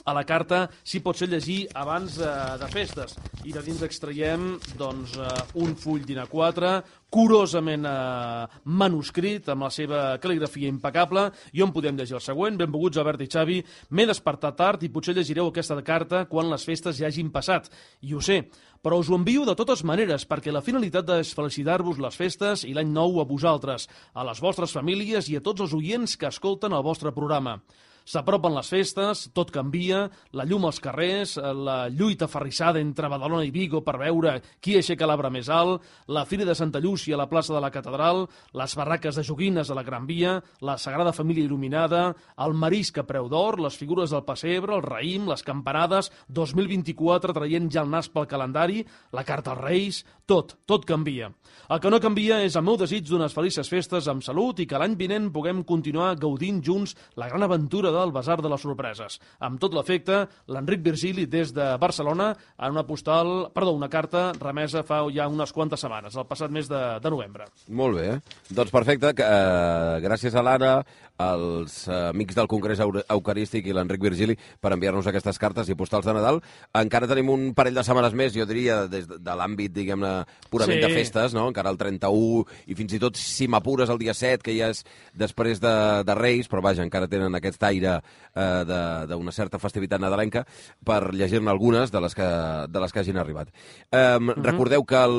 a 0.04 0.14
la 0.16 0.24
carta 0.24 0.64
si 0.82 1.00
pot 1.04 1.18
ser 1.18 1.28
llegir 1.30 1.64
abans 1.74 2.16
de, 2.20 2.30
de 2.60 2.68
festes. 2.72 3.16
I 3.44 3.54
de 3.54 3.62
dins 3.64 3.82
extraiem 3.86 4.54
doncs, 4.78 5.16
eh, 5.18 5.28
un 5.60 5.74
full 5.78 6.04
d'INA4, 6.06 6.72
curosament 7.10 7.86
eh, 7.88 8.60
manuscrit, 8.64 9.48
amb 9.50 9.66
la 9.66 9.72
seva 9.74 10.02
cal·ligrafia 10.22 10.70
impecable, 10.70 11.28
i 11.52 11.64
on 11.64 11.74
podem 11.74 11.98
llegir 11.98 12.18
el 12.18 12.24
següent. 12.24 12.58
Benvolguts, 12.60 13.00
Albert 13.02 13.26
i 13.26 13.30
Xavi. 13.30 13.60
M'he 13.90 14.08
despertat 14.08 14.58
tard 14.58 14.86
i 14.86 14.92
potser 14.92 15.16
llegireu 15.16 15.50
aquesta 15.50 15.78
carta 15.86 16.24
quan 16.30 16.50
les 16.50 16.64
festes 16.66 16.98
ja 17.00 17.08
hagin 17.10 17.32
passat. 17.34 17.70
I 18.06 18.14
ho 18.14 18.22
sé, 18.24 18.44
però 18.80 19.00
us 19.00 19.10
ho 19.10 19.18
envio 19.18 19.44
de 19.44 19.56
totes 19.58 19.84
maneres, 19.84 20.24
perquè 20.28 20.52
la 20.54 20.64
finalitat 20.64 21.10
és 21.18 21.34
felicitar-vos 21.36 22.00
les 22.00 22.16
festes 22.16 22.64
i 22.64 22.72
l'any 22.76 22.88
nou 22.94 23.20
a 23.20 23.28
vosaltres, 23.28 23.88
a 24.14 24.24
les 24.24 24.40
vostres 24.40 24.72
famílies 24.72 25.28
i 25.28 25.36
a 25.36 25.44
tots 25.44 25.66
els 25.66 25.76
oients 25.76 26.16
que 26.16 26.30
escolten 26.30 26.72
el 26.72 26.86
vostre 26.86 27.12
programa. 27.12 27.58
S'apropen 28.04 28.54
les 28.56 28.68
festes, 28.70 29.26
tot 29.36 29.50
canvia, 29.54 30.06
la 30.32 30.46
llum 30.48 30.64
als 30.66 30.80
carrers, 30.80 31.36
eh, 31.36 31.52
la 31.54 31.88
lluita 31.88 32.28
ferrissada 32.28 32.80
entre 32.80 33.08
Badalona 33.08 33.44
i 33.44 33.52
Vigo 33.54 33.82
per 33.86 33.98
veure 34.00 34.38
qui 34.60 34.76
aixeca 34.78 35.06
l'arbre 35.06 35.30
més 35.30 35.48
alt, 35.48 35.82
la 36.08 36.24
Fira 36.24 36.44
de 36.44 36.54
Santa 36.54 36.80
Llúcia 36.80 37.14
a 37.14 37.20
la 37.20 37.28
plaça 37.28 37.54
de 37.54 37.60
la 37.60 37.70
Catedral, 37.70 38.26
les 38.54 38.76
barraques 38.76 39.16
de 39.16 39.24
joguines 39.24 39.70
a 39.70 39.74
la 39.74 39.84
Gran 39.84 40.06
Via, 40.06 40.38
la 40.60 40.78
Sagrada 40.78 41.12
Família 41.12 41.44
il·luminada, 41.44 42.14
el 42.38 42.54
marisc 42.54 42.98
a 42.98 43.06
preu 43.06 43.28
d'or, 43.28 43.60
les 43.60 43.76
figures 43.76 44.10
del 44.10 44.24
pessebre, 44.24 44.76
el 44.76 44.86
raïm, 44.86 45.28
les 45.28 45.44
campanades, 45.46 46.10
2024 46.28 47.34
traient 47.36 47.70
ja 47.70 47.84
el 47.84 47.90
nas 47.92 48.08
pel 48.08 48.28
calendari, 48.30 48.84
la 49.12 49.24
carta 49.24 49.54
als 49.54 49.64
Reis, 49.64 50.04
tot, 50.30 50.56
tot 50.66 50.84
canvia. 50.86 51.30
El 51.70 51.80
que 51.82 51.90
no 51.90 51.98
canvia 52.02 52.40
és 52.46 52.56
el 52.58 52.64
meu 52.66 52.76
desig 52.78 53.06
d'unes 53.08 53.34
felices 53.34 53.68
festes 53.70 54.06
amb 54.10 54.22
salut 54.22 54.60
i 54.62 54.66
que 54.70 54.78
l'any 54.78 54.94
vinent 54.98 55.30
puguem 55.34 55.64
continuar 55.66 56.12
gaudint 56.22 56.60
junts 56.62 56.94
la 57.18 57.28
gran 57.30 57.42
aventura 57.46 57.89
del 57.94 58.12
Basar 58.12 58.38
de 58.42 58.50
les 58.52 58.60
Sorpreses. 58.60 59.18
Amb 59.40 59.60
tot 59.60 59.74
l'efecte, 59.74 60.26
l'Enric 60.52 60.84
Virgili 60.84 61.26
des 61.26 61.54
de 61.56 61.66
Barcelona 61.80 62.34
en 62.58 62.76
una 62.76 62.86
postal, 62.86 63.48
perdó, 63.54 63.72
una 63.72 63.88
carta 63.88 64.32
remesa 64.38 64.84
fa 64.86 65.00
ja 65.14 65.28
unes 65.28 65.52
quantes 65.52 65.80
setmanes, 65.80 66.16
el 66.16 66.28
passat 66.28 66.50
mes 66.52 66.68
de, 66.68 66.82
de 67.00 67.10
novembre. 67.10 67.48
Molt 67.68 67.96
bé. 67.98 68.08
Doncs 68.50 68.70
perfecte. 68.70 69.14
que, 69.14 69.30
Eh, 69.30 70.00
gràcies 70.02 70.34
a 70.34 70.42
l'Anna, 70.42 70.84
als 71.20 71.82
eh, 71.88 71.98
amics 72.14 72.36
del 72.38 72.48
Congrés 72.50 72.80
Eucarístic 72.80 73.66
i 73.68 73.74
l'Enric 73.76 74.00
Virgili 74.02 74.36
per 74.60 74.72
enviar-nos 74.74 75.06
aquestes 75.10 75.38
cartes 75.42 75.68
i 75.68 75.76
postals 75.76 76.06
de 76.08 76.14
Nadal. 76.16 76.40
Encara 76.80 77.08
tenim 77.10 77.28
un 77.34 77.50
parell 77.56 77.76
de 77.76 77.84
setmanes 77.84 78.16
més, 78.16 78.32
jo 78.36 78.46
diria, 78.48 78.86
des 78.90 79.06
de, 79.10 79.18
l'àmbit, 79.36 79.72
diguem-ne, 79.76 80.14
purament 80.50 80.80
Sí. 80.80 80.86
de 80.86 80.94
festes, 80.94 81.34
no? 81.36 81.48
Encara 81.50 81.70
el 81.74 81.76
31 81.80 82.44
i 82.70 82.76
fins 82.78 82.94
i 82.96 83.00
tot, 83.02 83.18
si 83.20 83.48
m'apures, 83.50 83.90
el 83.92 83.98
dia 84.00 84.14
7, 84.16 84.40
que 84.46 84.54
ja 84.56 84.70
és 84.72 84.84
després 85.12 85.60
de, 85.60 85.74
de 86.06 86.14
Reis, 86.16 86.48
però 86.48 86.62
vaja, 86.64 86.82
encara 86.86 87.08
tenen 87.10 87.34
aquest 87.36 87.62
aire 87.68 87.98
eh, 88.00 89.04
d'una 89.10 89.32
certa 89.34 89.58
festivitat 89.60 90.00
nadalenca 90.00 90.44
per 90.86 91.10
llegir-ne 91.12 91.50
algunes 91.50 91.90
de 91.92 92.00
les 92.00 92.14
que, 92.16 92.28
de 92.70 92.80
les 92.80 92.92
que 92.94 93.00
hagin 93.04 93.18
arribat. 93.20 93.50
Eh, 93.92 94.18
Recordeu 94.40 94.84
que 94.88 94.96
el, 95.04 95.18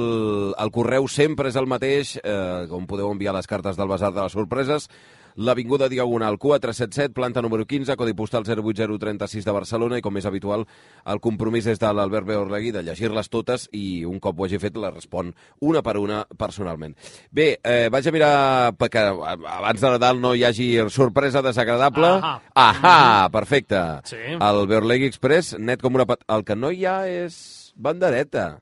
el 0.57 0.71
correu 0.73 1.07
sempre 1.11 1.51
és 1.51 1.59
el 1.59 1.67
mateix, 1.69 2.15
eh, 2.23 2.65
on 2.71 2.87
podeu 2.89 3.11
enviar 3.11 3.35
les 3.35 3.47
cartes 3.47 3.77
del 3.77 3.91
Basar 3.91 4.13
de 4.15 4.23
les 4.23 4.31
Sorpreses, 4.33 4.87
l'Avinguda 5.35 5.87
Diagonal 5.89 6.37
477, 6.37 7.13
planta 7.13 7.41
número 7.41 7.65
15, 7.65 7.95
codi 7.99 8.13
postal 8.17 8.43
08036 8.43 9.45
de 9.45 9.55
Barcelona, 9.55 9.99
i 9.99 10.01
com 10.01 10.17
és 10.17 10.25
habitual, 10.25 10.65
el 11.05 11.21
compromís 11.23 11.67
és 11.71 11.79
de 11.79 11.91
l'Albert 11.93 12.27
Beorlegui 12.27 12.73
de 12.75 12.83
llegir-les 12.83 13.29
totes 13.29 13.67
i 13.71 14.03
un 14.05 14.19
cop 14.19 14.39
ho 14.39 14.45
hagi 14.47 14.59
fet 14.61 14.77
les 14.77 14.93
respon 14.93 15.33
una 15.59 15.81
per 15.85 15.97
una 16.01 16.25
personalment. 16.37 16.95
Bé, 17.31 17.59
eh, 17.63 17.89
vaig 17.93 18.07
a 18.07 18.15
mirar 18.15 18.33
perquè 18.77 19.07
abans 19.11 19.81
de 19.81 19.93
Nadal 19.95 20.21
no 20.21 20.33
hi 20.35 20.43
hagi 20.47 20.69
sorpresa 20.89 21.41
desagradable. 21.41 22.17
Ahà. 22.21 22.41
Ahà, 22.55 23.29
perfecte. 23.31 23.79
Sí. 24.05 24.21
El 24.35 24.65
Beorlegui 24.67 25.09
Express, 25.11 25.55
net 25.59 25.81
com 25.81 25.95
una... 25.95 26.05
Pat... 26.09 26.25
El 26.31 26.43
que 26.45 26.55
no 26.55 26.71
hi 26.71 26.85
ha 26.85 27.01
és 27.07 27.73
bandereta. 27.75 28.59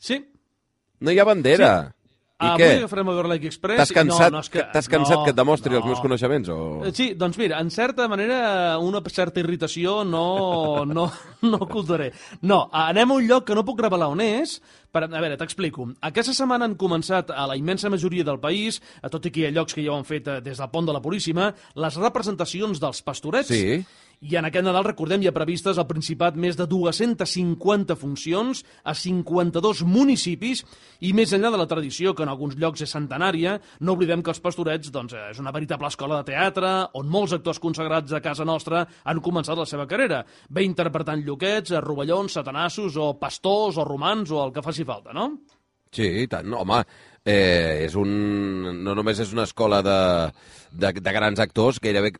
Sí, 0.00 0.22
No 1.00 1.12
hi 1.12 1.18
ha 1.18 1.24
bandera. 1.24 1.70
I 2.40 2.48
avui 2.48 2.64
què? 2.64 2.76
agafarem 2.80 3.10
el 3.12 3.18
Verlag 3.18 3.42
Express. 3.50 3.80
T'has 3.82 3.92
cansat, 3.92 4.30
no, 4.32 4.38
no, 4.38 4.44
és 4.46 4.52
que, 4.52 4.62
t'has 4.72 4.88
cansat 4.88 5.18
no, 5.18 5.24
que 5.26 5.34
et 5.34 5.36
demostri 5.36 5.76
els 5.76 5.84
no. 5.84 5.90
meus 5.92 6.00
coneixements? 6.00 6.48
O... 6.48 6.92
Sí, 6.96 7.10
doncs 7.20 7.36
mira, 7.40 7.60
en 7.60 7.68
certa 7.74 8.06
manera 8.08 8.40
una 8.80 9.02
certa 9.12 9.42
irritació 9.42 10.00
no, 10.08 10.86
no, 10.88 11.10
no 11.50 11.60
ocultaré. 11.66 12.10
No, 12.40 12.62
anem 12.72 13.12
a 13.12 13.18
un 13.20 13.28
lloc 13.28 13.44
que 13.50 13.58
no 13.58 13.66
puc 13.68 13.84
revelar 13.84 14.08
on 14.14 14.24
és, 14.24 14.56
Per, 14.90 15.04
a 15.06 15.20
veure, 15.22 15.36
t'explico. 15.38 15.86
Aquesta 16.08 16.34
setmana 16.34 16.66
han 16.66 16.74
començat 16.78 17.30
a 17.30 17.46
la 17.46 17.56
immensa 17.58 17.90
majoria 17.92 18.26
del 18.26 18.40
país, 18.42 18.80
a 19.02 19.10
tot 19.12 19.28
i 19.28 19.30
que 19.30 19.44
hi 19.44 19.48
ha 19.48 19.54
llocs 19.54 19.76
que 19.76 19.84
ja 19.84 19.94
ho 19.94 19.98
han 20.00 20.08
fet 20.08 20.26
eh, 20.26 20.40
des 20.42 20.58
del 20.58 20.70
pont 20.72 20.88
de 20.88 20.96
la 20.96 21.02
Puríssima, 21.04 21.52
les 21.78 21.98
representacions 22.02 22.82
dels 22.82 23.04
pastorets. 23.06 23.54
Sí. 23.54 23.80
I 24.20 24.34
en 24.36 24.44
aquest 24.44 24.66
Nadal, 24.66 24.84
recordem, 24.84 25.22
hi 25.24 25.30
ha 25.30 25.32
previstes 25.32 25.78
al 25.80 25.86
Principat 25.88 26.34
més 26.36 26.58
de 26.58 26.66
250 26.68 27.94
funcions 27.96 28.58
a 28.84 28.92
52 28.92 29.80
municipis 29.88 30.60
i 31.08 31.14
més 31.16 31.32
enllà 31.32 31.48
de 31.54 31.56
la 31.56 31.64
tradició, 31.70 32.12
que 32.12 32.26
en 32.26 32.28
alguns 32.28 32.58
llocs 32.60 32.84
és 32.84 32.92
centenària, 32.92 33.54
no 33.80 33.94
oblidem 33.96 34.20
que 34.20 34.28
els 34.34 34.42
pastorets 34.44 34.92
doncs, 34.92 35.14
és 35.30 35.40
una 35.40 35.54
veritable 35.56 35.88
escola 35.88 36.18
de 36.18 36.34
teatre 36.34 36.72
on 37.00 37.08
molts 37.08 37.32
actors 37.38 37.62
consagrats 37.64 38.12
de 38.12 38.20
casa 38.20 38.44
nostra 38.44 38.82
han 39.08 39.22
començat 39.24 39.56
la 39.56 39.64
seva 39.64 39.88
carrera, 39.88 40.20
bé 40.52 40.66
interpretant 40.68 41.24
lloquets, 41.24 41.72
rovellons, 41.80 42.36
satanassos 42.36 43.00
o 43.00 43.14
pastors 43.16 43.80
o 43.80 43.88
romans 43.88 44.36
o 44.36 44.44
el 44.44 44.52
que 44.52 44.66
faci 44.68 44.79
falta, 44.88 45.14
no? 45.16 45.26
Sí, 45.90 46.06
i 46.22 46.28
tant. 46.30 46.52
Home, 46.54 46.82
eh, 47.24 47.84
és 47.84 47.94
un, 47.98 48.10
no 48.84 48.94
només 48.96 49.18
és 49.20 49.32
una 49.34 49.44
escola 49.44 49.82
de, 49.84 49.98
de, 50.72 50.92
de 50.96 51.12
grans 51.12 51.40
actors, 51.42 51.80
gairebé 51.82 52.12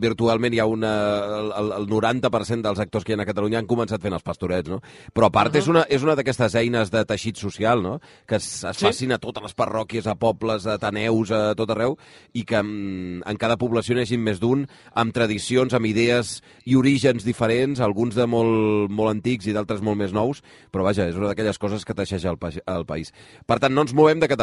virtualment 0.00 0.52
hi 0.52 0.60
ha 0.60 0.66
una, 0.68 0.92
el, 1.38 1.72
el 1.78 1.88
90% 1.88 2.66
dels 2.66 2.82
actors 2.82 3.06
que 3.06 3.14
hi 3.14 3.16
ha 3.16 3.22
a 3.22 3.28
Catalunya 3.28 3.62
han 3.62 3.70
començat 3.70 4.02
fent 4.02 4.16
els 4.16 4.26
pastorets, 4.26 4.68
no? 4.70 4.82
Però 5.14 5.30
a 5.30 5.32
part 5.32 5.52
uh 5.52 5.56
-huh. 5.56 5.62
és 5.62 5.68
una, 5.68 5.86
és 5.88 6.02
una 6.02 6.16
d'aquestes 6.16 6.54
eines 6.54 6.90
de 6.90 7.04
teixit 7.04 7.36
social, 7.36 7.82
no? 7.82 8.00
Que 8.26 8.36
es, 8.36 8.64
es 8.64 8.76
Sí. 8.76 8.84
facin 8.84 9.12
a 9.12 9.18
totes 9.18 9.42
les 9.42 9.54
parròquies, 9.54 10.06
a 10.06 10.14
pobles, 10.14 10.66
a 10.66 10.74
ateneus, 10.74 11.30
a 11.30 11.54
tot 11.54 11.70
arreu, 11.70 11.96
i 12.32 12.44
que 12.44 12.56
en, 12.56 13.22
en 13.24 13.36
cada 13.36 13.56
població 13.56 13.94
n'hi 13.94 14.18
més 14.18 14.40
d'un, 14.40 14.66
amb 14.94 15.12
tradicions, 15.12 15.72
amb 15.72 15.86
idees 15.86 16.42
i 16.64 16.76
orígens 16.76 17.24
diferents, 17.24 17.80
alguns 17.80 18.14
de 18.14 18.26
molt, 18.26 18.90
molt 18.90 19.10
antics 19.10 19.46
i 19.46 19.52
d'altres 19.52 19.80
molt 19.80 19.96
més 19.96 20.12
nous, 20.12 20.42
però 20.70 20.82
vaja, 20.82 21.08
és 21.08 21.16
una 21.16 21.28
d'aquelles 21.28 21.58
coses 21.58 21.84
que 21.84 21.94
teixeja 21.94 22.30
el, 22.30 22.38
pa 22.38 22.50
el 22.66 22.84
país. 22.84 23.12
Per 23.46 23.58
tant, 23.58 23.72
no 23.72 23.82
ens 23.82 23.94
movem 23.94 24.20
de 24.20 24.28
Catalunya. 24.28 24.41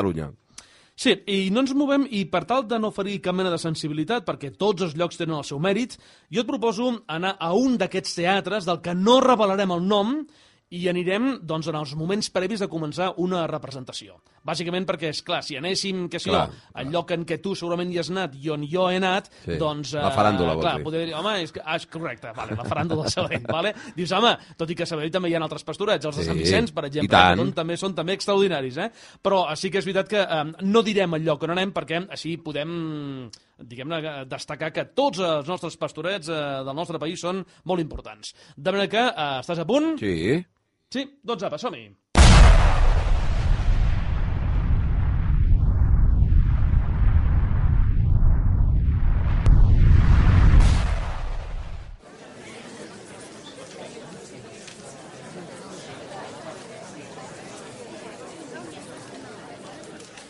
Sí, 1.00 1.14
i 1.32 1.48
no 1.56 1.62
ens 1.64 1.72
movem, 1.80 2.04
i 2.12 2.26
per 2.28 2.42
tal 2.44 2.66
de 2.68 2.76
no 2.76 2.90
oferir 2.92 3.22
cap 3.24 3.36
mena 3.38 3.54
de 3.54 3.60
sensibilitat, 3.62 4.26
perquè 4.28 4.50
tots 4.52 4.84
els 4.84 4.98
llocs 5.00 5.16
tenen 5.16 5.38
el 5.38 5.46
seu 5.48 5.62
mèrit, 5.64 5.96
jo 6.28 6.44
et 6.44 6.50
proposo 6.50 6.90
anar 7.08 7.38
a 7.40 7.54
un 7.56 7.78
d'aquests 7.80 8.18
teatres 8.18 8.68
del 8.68 8.82
que 8.84 8.98
no 8.98 9.22
revelarem 9.24 9.72
el 9.78 9.86
nom 9.88 10.18
i 10.76 10.84
anirem 10.92 11.38
doncs, 11.48 11.70
en 11.72 11.78
els 11.80 11.96
moments 11.96 12.28
previs 12.36 12.60
de 12.60 12.68
començar 12.68 13.14
una 13.18 13.46
representació. 13.48 14.20
Bàsicament 14.46 14.86
perquè, 14.88 15.10
és 15.14 15.22
clar, 15.26 15.42
si 15.44 15.58
anéssim, 15.60 16.08
que 16.10 16.20
si 16.22 16.30
Clar, 16.30 16.46
jo, 16.50 16.72
al 16.80 16.92
lloc 16.94 17.12
en 17.16 17.26
què 17.28 17.40
tu 17.44 17.56
segurament 17.58 17.92
hi 17.92 18.00
has 18.00 18.10
anat 18.14 18.36
i 18.40 18.50
on 18.54 18.64
jo 18.70 18.88
he 18.90 18.98
anat, 19.02 19.30
Sí, 19.46 19.58
doncs... 19.60 19.94
la 19.98 20.12
faràndula, 20.16 20.54
vols 20.56 20.66
clar, 20.66 20.76
dir. 20.78 20.84
podria 20.88 21.06
dir, 21.10 21.16
home, 21.18 21.36
és, 21.44 21.52
que, 21.56 21.64
ah, 21.66 21.76
és 21.76 21.86
correcte, 21.92 22.32
vale, 22.38 22.56
la 22.60 22.66
faràndula 22.68 23.08
de 23.08 23.14
Sabadell, 23.16 23.46
vale? 23.58 23.74
Dius, 23.98 24.14
home, 24.16 24.36
tot 24.58 24.70
i 24.70 24.78
que 24.80 24.88
a 24.88 24.90
Sabadell 24.90 25.12
també 25.12 25.30
hi 25.32 25.36
ha 25.36 25.44
altres 25.44 25.66
pastorets, 25.68 26.06
els 26.06 26.22
de 26.22 26.28
Sant 26.28 26.38
Sí, 26.40 26.46
Vicenç, 26.46 26.74
per 26.76 26.86
exemple, 26.88 27.18
que 27.18 27.42
són 27.42 27.54
també, 27.58 27.78
són 27.78 27.96
també 27.98 28.16
extraordinaris, 28.18 28.78
eh? 28.78 28.90
Però 29.22 29.44
eh, 29.50 29.56
sí 29.60 29.72
que 29.74 29.82
és 29.84 29.88
veritat 29.90 30.10
que 30.12 30.24
eh, 30.24 30.42
no 30.66 30.84
direm 30.86 31.20
el 31.20 31.26
lloc 31.28 31.44
on 31.48 31.56
anem 31.58 31.74
perquè 31.76 32.04
així 32.10 32.38
podem 32.44 33.30
diguem-ne, 33.60 34.24
destacar 34.32 34.70
que 34.72 34.86
tots 34.96 35.20
els 35.20 35.50
nostres 35.50 35.76
pastorets 35.80 36.30
eh, 36.32 36.40
del 36.64 36.78
nostre 36.78 37.00
país 37.02 37.20
són 37.20 37.42
molt 37.68 37.84
importants. 37.84 38.32
De 38.56 38.72
manera 38.72 38.88
que, 38.92 39.04
eh, 39.10 39.40
estàs 39.44 39.60
a 39.60 39.68
punt? 39.68 39.98
Sí. 40.00 40.40
Sí, 40.90 41.04
doncs 41.22 41.44
apa, 41.46 41.60
som-hi. 41.62 41.84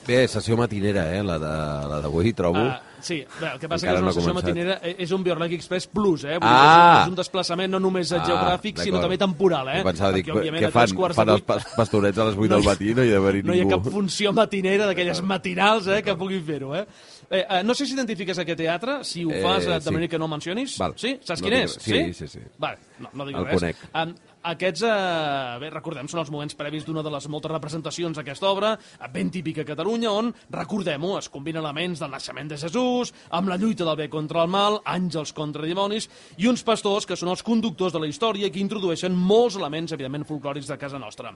Bé, 0.09 0.23
sessió 0.27 0.57
matinera, 0.57 1.03
eh, 1.15 1.21
la 1.23 1.37
de- 1.37 1.87
la 1.89 1.99
d'avui, 2.01 2.33
trobo. 2.33 2.57
Uh, 2.65 2.71
sí, 2.99 3.19
bé, 3.39 3.51
el 3.53 3.59
que 3.59 3.69
passa 3.69 3.85
Encara 3.85 3.93
que 3.93 3.97
és 3.97 4.01
no 4.01 4.01
una 4.01 4.09
ha 4.09 4.13
sessió 4.13 4.31
començat. 4.33 4.43
matinera, 4.43 4.79
eh, 4.81 4.95
és 5.05 5.11
un 5.11 5.23
Biorlec 5.23 5.51
Express 5.53 5.85
Plus, 5.87 6.23
eh? 6.23 6.39
Vull 6.39 6.49
Ah! 6.49 6.63
és, 6.65 6.95
un, 6.97 7.01
és 7.03 7.09
un 7.09 7.15
desplaçament 7.19 7.69
no 7.71 7.79
només 7.79 8.11
Ah, 8.11 8.23
geogràfic, 8.25 8.79
sinó 8.81 8.99
també 8.99 9.19
temporal, 9.19 9.67
eh? 9.69 9.77
Jo 9.79 9.83
pensava, 9.83 10.11
dic, 10.13 10.25
què 10.25 10.71
fan, 10.71 11.13
fan 11.13 11.29
els 11.29 11.41
pastorets 11.77 12.17
a 12.17 12.25
les 12.25 12.35
8 12.35 12.49
del 12.49 12.57
No 12.57 12.63
hi- 12.63 12.65
matí? 12.65 12.93
No 12.95 13.03
hi 13.03 13.09
ha 13.09 13.13
d'haver-hi 13.19 13.43
no 13.43 13.53
hi 13.53 13.59
ha 13.59 13.63
ningú. 13.65 13.83
cap 13.83 13.91
funció 13.93 14.33
matinera 14.33 14.87
d'aquelles 14.87 15.21
matinals 15.21 15.85
eh, 15.87 16.01
que 16.01 16.15
puguin 16.15 16.43
fer-ho. 16.43 16.75
Eh? 16.75 16.85
Eh, 17.29 17.45
eh, 17.47 17.63
no 17.63 17.75
sé 17.75 17.85
si 17.85 17.93
identifiques 17.93 18.39
aquest 18.39 18.57
teatre, 18.57 19.03
si 19.03 19.23
ho 19.23 19.29
Eh, 19.29 19.43
fas 19.43 19.63
eh, 19.67 19.69
de 19.69 19.81
sí. 19.81 19.91
manera 19.91 20.07
que 20.09 20.17
no 20.17 20.25
el 20.25 20.31
mencionis. 20.31 20.75
Val. 20.79 20.93
Sí? 20.95 21.19
Saps 21.23 21.41
No 21.43 21.47
quin 21.47 21.57
és? 21.59 21.77
sí, 21.79 22.13
sí, 22.15 22.27
sí. 22.27 22.39
Vale, 22.57 22.77
no, 22.97 23.09
no 23.13 23.25
dic 23.27 23.35
El 23.37 23.45
res. 23.45 23.59
conec. 23.59 23.75
Um, 23.93 24.15
aquests, 24.43 24.83
eh, 24.83 25.57
bé, 25.59 25.69
recordem, 25.69 26.07
són 26.07 26.21
els 26.21 26.31
moments 26.31 26.55
previs 26.55 26.85
d'una 26.85 27.03
de 27.03 27.11
les 27.11 27.27
moltes 27.27 27.51
representacions 27.51 28.17
d'aquesta 28.17 28.47
obra, 28.47 28.77
ben 29.11 29.29
típica 29.29 29.61
a 29.61 29.65
Catalunya, 29.65 30.11
on, 30.11 30.33
recordem-ho, 30.49 31.17
es 31.17 31.29
combinen 31.29 31.61
elements 31.63 31.99
del 31.99 32.11
naixement 32.11 32.47
de 32.47 32.57
Jesús, 32.57 33.13
amb 33.29 33.49
la 33.49 33.57
lluita 33.57 33.85
del 33.85 33.97
bé 33.97 34.09
contra 34.09 34.43
el 34.43 34.49
mal, 34.49 34.79
àngels 34.85 35.33
contra 35.33 35.65
dimonis, 35.65 36.09
i 36.37 36.47
uns 36.47 36.63
pastors 36.63 37.05
que 37.05 37.15
són 37.15 37.29
els 37.29 37.43
conductors 37.43 37.93
de 37.93 37.99
la 37.99 38.07
història 38.07 38.47
i 38.47 38.51
que 38.51 38.63
introdueixen 38.63 39.15
molts 39.15 39.55
elements, 39.55 39.91
evidentment, 39.91 40.25
folclòrics 40.25 40.67
de 40.67 40.77
casa 40.77 40.99
nostra. 40.99 41.35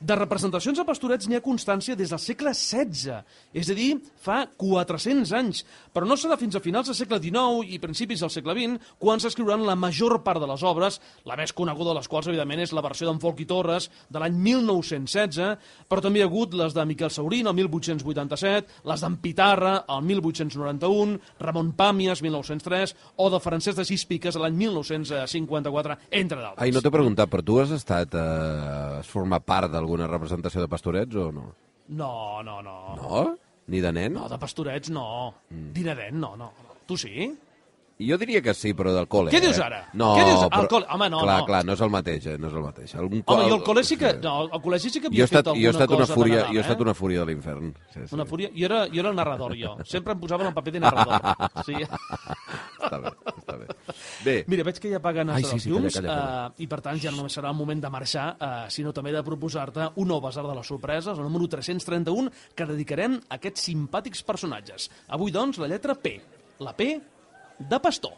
De 0.00 0.16
representacions 0.16 0.78
a 0.80 0.84
pastorets 0.88 1.28
n'hi 1.28 1.36
ha 1.36 1.42
constància 1.44 1.92
des 1.92 2.08
del 2.08 2.20
segle 2.22 2.54
XVI, 2.56 3.18
és 3.52 3.68
a 3.68 3.74
dir, 3.76 3.90
fa 4.16 4.46
400 4.56 5.32
anys, 5.36 5.58
però 5.92 6.06
no 6.08 6.16
serà 6.16 6.38
fins 6.40 6.56
a 6.56 6.62
finals 6.64 6.88
del 6.88 6.96
segle 6.96 7.18
XIX 7.20 7.68
i 7.68 7.76
principis 7.82 8.22
del 8.24 8.32
segle 8.32 8.54
XX 8.56 8.94
quan 8.96 9.20
s'escriuran 9.20 9.66
la 9.66 9.76
major 9.76 10.14
part 10.24 10.40
de 10.40 10.48
les 10.48 10.64
obres, 10.64 10.96
la 11.28 11.36
més 11.36 11.52
coneguda 11.52 11.92
de 11.92 11.98
les 11.98 12.08
quals, 12.08 12.30
evidentment, 12.32 12.62
és 12.64 12.72
la 12.72 12.84
versió 12.86 13.10
d'en 13.10 13.20
Folc 13.20 13.42
i 13.44 13.48
Torres 13.50 13.90
de 14.08 14.22
l'any 14.22 14.38
1916, 14.46 15.68
però 15.90 16.00
també 16.00 16.22
hi 16.22 16.24
ha 16.24 16.30
hagut 16.30 16.56
les 16.56 16.72
de 16.72 16.86
Miquel 16.88 17.12
Saurín, 17.12 17.52
el 17.52 17.58
1887, 17.60 18.80
les 18.88 19.04
d'en 19.04 19.20
Pitarra, 19.20 19.74
el 19.84 20.08
1891, 20.08 21.20
Ramon 21.44 21.74
Pàmies, 21.76 22.24
1903, 22.24 22.96
o 23.20 23.28
de 23.28 23.42
Francesc 23.44 23.82
de 23.82 23.88
Gispiques, 23.92 24.40
l'any 24.40 24.56
1954, 24.64 26.00
entre 26.08 26.40
d'altres. 26.40 26.64
Ai, 26.64 26.72
no 26.72 26.80
t'he 26.80 26.96
preguntat, 26.96 27.28
però 27.28 27.44
tu 27.44 27.60
has 27.60 27.76
estat... 27.76 28.16
Eh, 28.16 28.98
has 29.00 29.08
format 29.10 29.44
part 29.44 29.70
d'alguna 29.90 30.06
representació 30.06 30.62
de 30.62 30.70
pastorets 30.70 31.16
o 31.18 31.30
no? 31.34 31.50
No, 31.88 32.42
no, 32.46 32.60
no. 32.62 32.94
No? 32.94 33.22
Ni 33.70 33.80
de 33.82 33.90
nen? 33.92 34.14
No, 34.14 34.28
de 34.30 34.38
pastorets 34.38 34.90
no. 34.90 35.34
Mm. 35.50 35.72
Dinadet 35.74 36.14
no, 36.14 36.36
no. 36.36 36.52
no. 36.54 36.76
Tu 36.86 36.96
sí? 36.96 37.30
Jo 38.00 38.16
diria 38.18 38.40
que 38.40 38.54
sí, 38.56 38.72
però 38.74 38.94
del 38.96 39.06
col·le. 39.12 39.30
Què 39.32 39.38
eh? 39.38 39.44
dius 39.44 39.58
ara? 39.60 39.82
No, 39.92 40.14
Què 40.16 40.24
dius? 40.24 40.44
però... 40.48 40.68
Col·le? 40.72 40.86
Home, 40.94 41.08
no, 41.12 41.20
clar, 41.20 41.38
no. 41.40 41.46
Clar, 41.50 41.60
no 41.68 41.74
és 41.76 41.80
el 41.84 41.90
mateix, 41.92 42.26
eh? 42.32 42.36
no 42.40 42.48
és 42.48 42.54
el 42.56 42.64
mateix. 42.64 42.94
Algun 42.96 43.22
Home, 43.26 43.44
jo 43.50 43.58
col- 43.58 43.64
col·le 43.68 43.84
sí 43.84 43.98
que... 44.00 44.12
No, 44.24 44.34
al 44.48 44.62
col·legi 44.64 44.90
sí 44.94 45.00
que 45.02 45.08
Jo 45.08 45.12
havia 45.12 45.26
he 45.26 45.28
estat, 45.28 45.44
fet 45.50 45.60
jo 45.60 45.60
he 45.60 45.68
alguna 45.68 45.76
estat 45.76 45.90
una 45.96 46.06
cosa 46.06 46.14
fúria, 46.16 46.34
de 46.34 46.40
Nadal, 46.40 46.54
jo 46.54 46.58
he 46.58 46.64
estat 46.64 46.78
eh? 46.80 46.86
una 46.88 46.94
fúria 46.94 47.20
de 47.20 47.26
l'infern. 47.30 47.74
Sí, 47.92 48.00
sí. 48.06 48.14
Una 48.16 48.26
fúria? 48.26 48.50
Jo 48.56 48.64
era, 48.70 48.80
jo 48.88 49.00
era 49.04 49.10
el 49.12 49.16
narrador, 49.20 49.56
jo. 49.60 49.76
Sempre 49.84 50.16
em 50.16 50.20
posaven 50.24 50.46
el 50.50 50.54
paper 50.54 50.72
de 50.78 50.80
narrador. 50.86 51.20
Sí. 51.66 51.76
Està 52.80 52.96
bé, 53.02 53.10
està 53.36 53.56
bé. 53.60 53.66
Bé, 54.24 54.34
Mira, 54.50 54.64
veig 54.66 54.78
que 54.80 54.90
ja 54.90 54.98
apaguen 54.98 55.28
Ai, 55.34 55.44
sí, 55.44 55.58
sí, 55.60 55.70
llums 55.70 55.92
calla, 55.98 56.08
calla, 56.08 56.24
calla. 56.24 56.46
eh, 56.56 56.64
i 56.64 56.68
per 56.70 56.78
tant 56.84 56.98
ja 57.02 57.12
no 57.12 57.20
només 57.20 57.36
serà 57.36 57.50
el 57.52 57.58
moment 57.58 57.82
de 57.84 57.90
marxar, 57.92 58.26
eh, 58.40 58.64
sinó 58.72 58.94
també 58.96 59.12
de 59.12 59.22
proposar-te 59.26 59.90
un 60.00 60.08
nou 60.08 60.20
basar 60.24 60.46
de 60.46 60.54
les 60.56 60.66
sorpreses, 60.72 61.12
el 61.18 61.26
número 61.28 61.46
331, 61.52 62.32
que 62.56 62.66
dedicarem 62.72 63.18
a 63.28 63.36
aquests 63.36 63.68
simpàtics 63.68 64.24
personatges. 64.26 64.88
Avui, 65.12 65.30
doncs, 65.34 65.60
la 65.60 65.68
lletra 65.70 65.94
P. 65.94 66.16
La 66.64 66.72
P 66.76 66.88
de 67.68 67.78
pastor. 67.78 68.14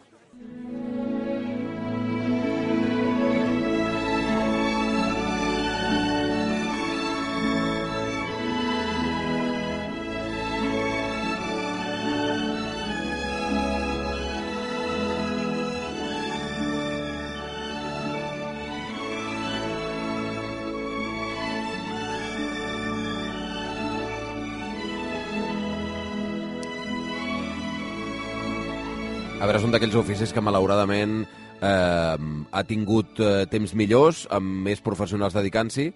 A 29.53 29.55
veure, 29.55 29.61
és 29.61 29.67
un 29.67 29.73
d'aquells 29.73 29.95
oficis 29.99 30.31
que 30.33 30.41
malauradament 30.41 31.19
eh, 31.61 32.17
ha 32.49 32.63
tingut 32.65 33.19
eh, 33.21 33.45
temps 33.51 33.75
millors, 33.77 34.25
amb 34.33 34.65
més 34.65 34.81
professionals 34.81 35.35
dedicant-s'hi, 35.37 35.91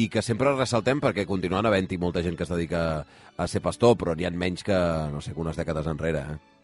i 0.00 0.08
que 0.08 0.22
sempre 0.24 0.54
ressaltem 0.56 1.00
perquè 1.02 1.26
continuen 1.28 1.66
havent-hi 1.68 1.98
molta 2.00 2.22
gent 2.24 2.38
que 2.38 2.46
es 2.46 2.52
dedica 2.52 3.04
a 3.36 3.46
ser 3.46 3.60
pastor, 3.60 3.98
però 4.00 4.16
n'hi 4.16 4.24
ha 4.24 4.32
menys 4.32 4.64
que, 4.64 4.78
no 5.12 5.20
sé, 5.20 5.34
unes 5.36 5.58
dècades 5.60 5.90
enrere. 5.92 6.24
Eh? 6.24 6.61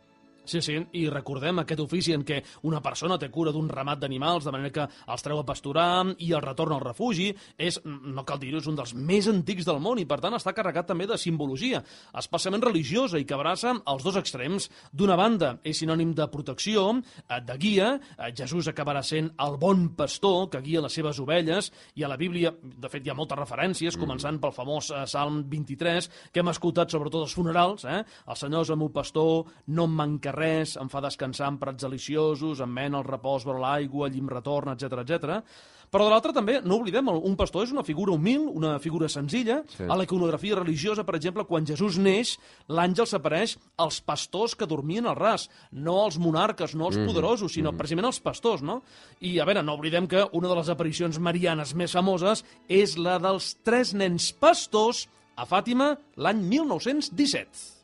Sí, 0.49 0.62
sí, 0.64 0.78
i 0.97 1.02
recordem 1.12 1.61
aquest 1.61 1.83
ofici 1.83 2.14
en 2.17 2.23
què 2.25 2.38
una 2.64 2.81
persona 2.81 3.19
té 3.21 3.28
cura 3.28 3.52
d'un 3.52 3.67
ramat 3.69 4.00
d'animals, 4.00 4.47
de 4.47 4.52
manera 4.55 4.73
que 4.73 4.87
els 5.12 5.25
treu 5.25 5.43
a 5.43 5.45
pasturar 5.45 6.14
i 6.25 6.31
el 6.33 6.40
retorn 6.40 6.73
al 6.73 6.81
refugi, 6.81 7.26
és, 7.61 7.76
no 7.85 8.25
cal 8.25 8.40
dir-ho, 8.40 8.62
és 8.62 8.69
un 8.71 8.78
dels 8.78 8.95
més 8.97 9.28
antics 9.28 9.69
del 9.69 9.83
món 9.85 10.00
i, 10.00 10.07
per 10.09 10.17
tant, 10.23 10.33
està 10.38 10.55
carregat 10.57 10.88
també 10.88 11.05
de 11.05 11.19
simbologia, 11.21 11.83
especialment 12.17 12.64
religiosa 12.64 13.21
i 13.21 13.26
que 13.28 13.37
abraça 13.37 13.75
els 13.76 14.07
dos 14.07 14.17
extrems. 14.17 14.71
D'una 14.97 15.19
banda, 15.21 15.52
és 15.69 15.83
sinònim 15.83 16.14
de 16.17 16.31
protecció, 16.33 16.87
eh, 16.97 17.43
de 17.45 17.59
guia, 17.61 17.90
eh, 18.17 18.33
Jesús 18.33 18.73
acabarà 18.73 19.05
sent 19.05 19.28
el 19.45 19.61
bon 19.61 19.90
pastor 20.00 20.49
que 20.49 20.62
guia 20.64 20.81
les 20.81 20.97
seves 20.97 21.21
ovelles, 21.21 21.71
i 21.95 22.05
a 22.05 22.09
la 22.09 22.17
Bíblia, 22.17 22.55
de 22.62 22.88
fet, 22.88 23.05
hi 23.05 23.12
ha 23.12 23.19
moltes 23.19 23.37
referències, 23.38 24.00
començant 24.00 24.40
pel 24.40 24.57
famós 24.57 24.88
eh, 24.95 25.05
Salm 25.05 25.43
23, 25.45 26.09
que 26.33 26.40
hem 26.40 26.55
escoltat 26.55 26.88
sobretot 26.88 27.28
als 27.28 27.37
funerals, 27.37 27.85
eh? 27.85 28.00
El 28.25 28.40
Senyor 28.40 28.64
és 28.64 28.73
el 28.73 28.81
meu 28.81 28.88
pastor, 28.97 29.52
no 29.76 29.85
em 29.85 29.97
manca 30.00 30.33
res, 30.38 30.76
em 30.80 30.88
fa 30.88 31.02
descansar 31.04 31.50
en 31.52 31.59
prats 31.61 31.85
deliciosos, 31.85 32.62
em 32.64 32.71
mena 32.71 33.02
el 33.02 33.09
repòs 33.09 33.47
vora 33.49 33.64
l'aigua, 33.64 34.09
llim 34.09 34.30
retorn, 34.30 34.73
etc 34.75 35.02
etc. 35.02 35.42
Però 35.88 36.04
de 36.04 36.12
l'altra 36.12 36.35
també, 36.37 36.59
no 36.61 36.76
oblidem, 36.76 37.09
un 37.09 37.37
pastor 37.38 37.64
és 37.64 37.73
una 37.73 37.85
figura 37.85 38.12
humil, 38.12 38.42
una 38.61 38.75
figura 38.83 39.09
senzilla. 39.09 39.62
Sí. 39.73 39.87
A 39.88 39.97
la 39.97 40.04
iconografia 40.04 40.59
religiosa, 40.59 41.04
per 41.09 41.16
exemple, 41.16 41.47
quan 41.49 41.66
Jesús 41.68 41.97
neix, 42.02 42.35
l'àngel 42.68 43.09
s'apareix 43.09 43.57
als 43.80 44.02
pastors 44.04 44.54
que 44.59 44.68
dormien 44.68 45.09
al 45.09 45.16
ras, 45.16 45.49
no 45.73 45.97
als 46.02 46.18
monarques, 46.21 46.75
no 46.75 46.87
als 46.87 46.97
mm 46.97 47.00
-hmm. 47.00 47.07
poderosos, 47.07 47.52
sinó 47.52 47.71
mm 47.71 47.75
-hmm. 47.75 47.78
precisament 47.78 48.07
als 48.07 48.21
pastors, 48.21 48.62
no? 48.62 48.83
I, 49.21 49.38
a 49.40 49.45
veure, 49.45 49.62
no 49.62 49.75
oblidem 49.75 50.07
que 50.07 50.28
una 50.33 50.49
de 50.49 50.54
les 50.57 50.68
aparicions 50.68 51.18
marianes 51.18 51.75
més 51.75 51.92
famoses 51.92 52.45
és 52.68 52.99
la 52.99 53.18
dels 53.18 53.57
tres 53.62 53.95
nens 53.95 54.33
pastors 54.33 55.09
a 55.37 55.47
Fàtima 55.47 55.97
l'any 56.16 56.42
1917. 56.42 57.78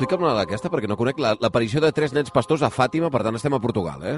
Explica'm 0.00 0.22
una 0.24 0.36
d'aquesta, 0.38 0.70
perquè 0.72 0.88
no 0.88 0.96
conec 0.96 1.18
l'aparició 1.20 1.80
de 1.84 1.90
tres 1.92 2.14
nens 2.16 2.32
pastors 2.32 2.62
a 2.64 2.70
Fàtima, 2.72 3.10
per 3.12 3.20
tant 3.20 3.36
estem 3.36 3.52
a 3.52 3.58
Portugal, 3.60 4.00
eh? 4.08 4.14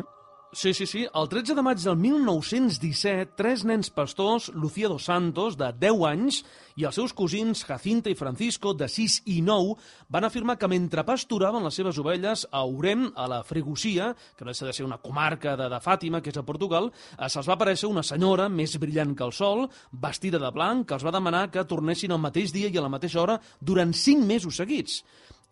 Sí, 0.55 0.71
sí, 0.79 0.87
sí. 0.87 1.01
El 1.11 1.27
13 1.27 1.57
de 1.59 1.65
maig 1.67 1.81
del 1.83 1.97
1917, 1.99 3.33
tres 3.35 3.65
nens 3.67 3.91
pastors, 3.91 4.47
Lucía 4.55 4.87
dos 4.93 5.09
Santos, 5.11 5.57
de 5.59 5.73
10 5.75 6.05
anys, 6.07 6.39
i 6.79 6.87
els 6.87 7.01
seus 7.01 7.17
cosins 7.19 7.65
Jacinta 7.67 8.13
i 8.13 8.15
Francisco, 8.15 8.77
de 8.79 8.87
6 8.87 9.17
i 9.35 9.41
9, 9.43 9.75
van 10.07 10.29
afirmar 10.29 10.55
que 10.61 10.71
mentre 10.71 11.03
pasturaven 11.09 11.67
les 11.67 11.81
seves 11.81 11.99
ovelles 11.99 12.47
a 12.53 12.63
Urem, 12.63 13.09
a 13.19 13.27
la 13.35 13.43
Freguesia, 13.43 14.13
que 14.39 14.47
no 14.47 14.55
és 14.55 14.63
de 14.63 14.77
ser 14.77 14.87
una 14.87 15.01
comarca 15.03 15.57
de, 15.59 15.67
de 15.67 15.83
Fàtima, 15.83 16.23
que 16.23 16.31
és 16.31 16.39
a 16.39 16.47
Portugal, 16.47 16.93
eh, 16.93 17.27
se'ls 17.27 17.51
va 17.51 17.59
aparèixer 17.59 17.91
una 17.91 18.07
senyora 18.07 18.47
més 18.47 18.79
brillant 18.79 19.19
que 19.19 19.27
el 19.27 19.35
sol, 19.35 19.67
vestida 19.91 20.39
de 20.39 20.55
blanc, 20.55 20.87
que 20.87 21.01
els 21.01 21.11
va 21.11 21.19
demanar 21.19 21.49
que 21.51 21.67
tornessin 21.67 22.15
el 22.15 22.23
mateix 22.23 22.55
dia 22.55 22.71
i 22.71 22.79
a 22.79 22.87
la 22.87 22.95
mateixa 23.01 23.25
hora 23.27 23.41
durant 23.59 23.91
5 23.91 24.31
mesos 24.31 24.63
seguits. 24.63 25.03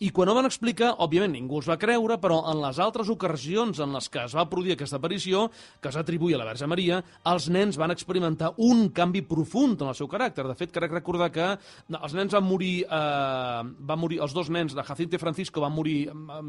I 0.01 0.09
quan 0.17 0.31
ho 0.33 0.33
van 0.33 0.47
explicar, 0.49 0.95
òbviament 1.05 1.35
ningú 1.35 1.59
els 1.61 1.67
va 1.69 1.75
creure, 1.77 2.17
però 2.23 2.39
en 2.49 2.57
les 2.63 2.79
altres 2.81 3.11
ocasions 3.13 3.83
en 3.85 3.91
les 3.93 4.07
que 4.09 4.23
es 4.23 4.33
va 4.33 4.47
produir 4.49 4.73
aquesta 4.73 4.97
aparició, 4.97 5.43
que 5.77 5.91
s'atribuïa 5.93 6.39
a 6.39 6.41
la 6.41 6.47
Verge 6.49 6.69
Maria, 6.73 7.03
els 7.29 7.51
nens 7.53 7.77
van 7.77 7.93
experimentar 7.93 8.55
un 8.65 8.87
canvi 8.97 9.21
profund 9.29 9.83
en 9.85 9.91
el 9.93 9.99
seu 9.99 10.09
caràcter. 10.09 10.47
De 10.49 10.55
fet, 10.57 10.73
crec 10.73 10.95
recordar 10.97 11.29
que 11.35 11.49
els 11.53 12.15
nens 12.17 12.33
van 12.33 12.47
morir, 12.49 12.87
eh, 12.89 13.61
van 13.91 14.01
morir 14.01 14.23
els 14.25 14.33
dos 14.33 14.49
nens 14.49 14.73
de 14.73 14.87
Jacinto 14.89 15.19
i 15.19 15.21
Francisco 15.21 15.61
van 15.61 15.77
morir, 15.77 15.99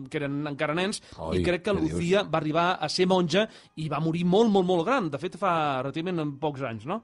que 0.08 0.22
eren 0.22 0.48
encara 0.48 0.78
nens, 0.78 1.02
Oi, 1.18 1.42
i 1.42 1.44
crec 1.44 1.66
que 1.68 1.76
Lucía 1.76 2.24
va 2.24 2.40
arribar 2.40 2.78
a 2.80 2.88
ser 2.88 3.10
monja 3.12 3.44
i 3.76 3.90
va 3.92 4.00
morir 4.00 4.24
molt, 4.24 4.50
molt, 4.50 4.68
molt 4.70 4.88
gran. 4.88 5.12
De 5.12 5.20
fet, 5.20 5.36
fa 5.36 5.82
relativament 5.82 6.24
en 6.24 6.38
pocs 6.40 6.64
anys, 6.72 6.88
no? 6.88 7.02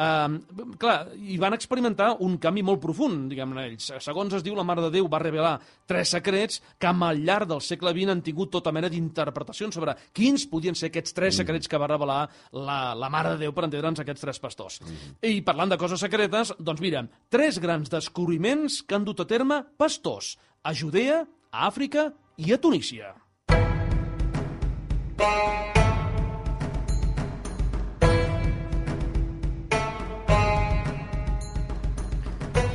Eh, 0.00 0.64
clar, 0.80 0.96
i 1.20 1.36
van 1.36 1.60
experimentar 1.60 2.14
un 2.24 2.40
canvi 2.40 2.64
molt 2.64 2.80
profund, 2.80 3.28
diguem-ne 3.28 3.68
ells. 3.68 3.92
Segons 4.00 4.32
es 4.40 4.48
diu, 4.48 4.56
la 4.56 4.64
Mare 4.64 4.88
de 4.88 4.94
Déu 4.96 5.12
va 5.12 5.20
revelar 5.20 5.58
tres 5.90 6.12
secrets 6.14 6.60
que 6.78 6.90
al 6.90 7.22
llarg 7.24 7.48
del 7.50 7.62
segle 7.64 7.92
XX 7.96 8.14
han 8.14 8.22
tingut 8.22 8.52
tota 8.54 8.72
mena 8.72 8.90
d'interpretacions 8.92 9.74
sobre 9.74 9.96
quins 10.14 10.46
podien 10.50 10.78
ser 10.78 10.90
aquests 10.90 11.16
tres 11.16 11.34
mm. 11.34 11.42
secrets 11.42 11.70
que 11.70 11.80
va 11.80 11.90
revelar 11.90 12.20
la, 12.54 12.94
la 12.94 13.10
Mare 13.10 13.34
de 13.34 13.44
Déu 13.44 13.54
per 13.56 13.66
entendre'ns 13.66 14.02
aquests 14.04 14.26
tres 14.26 14.42
pastors. 14.42 14.78
Mm. 14.84 15.16
I 15.32 15.42
parlant 15.46 15.74
de 15.74 15.80
coses 15.80 16.02
secretes, 16.02 16.54
doncs 16.58 16.84
mira, 16.84 17.02
tres 17.32 17.58
grans 17.62 17.90
descobriments 17.90 18.82
que 18.86 18.98
han 18.98 19.08
dut 19.08 19.24
a 19.24 19.28
terme 19.30 19.64
pastors 19.80 20.36
a 20.62 20.74
Judea, 20.76 21.24
a 21.50 21.66
Àfrica 21.66 22.10
i 22.38 22.52
a 22.54 22.60
Tunísia. 22.60 23.14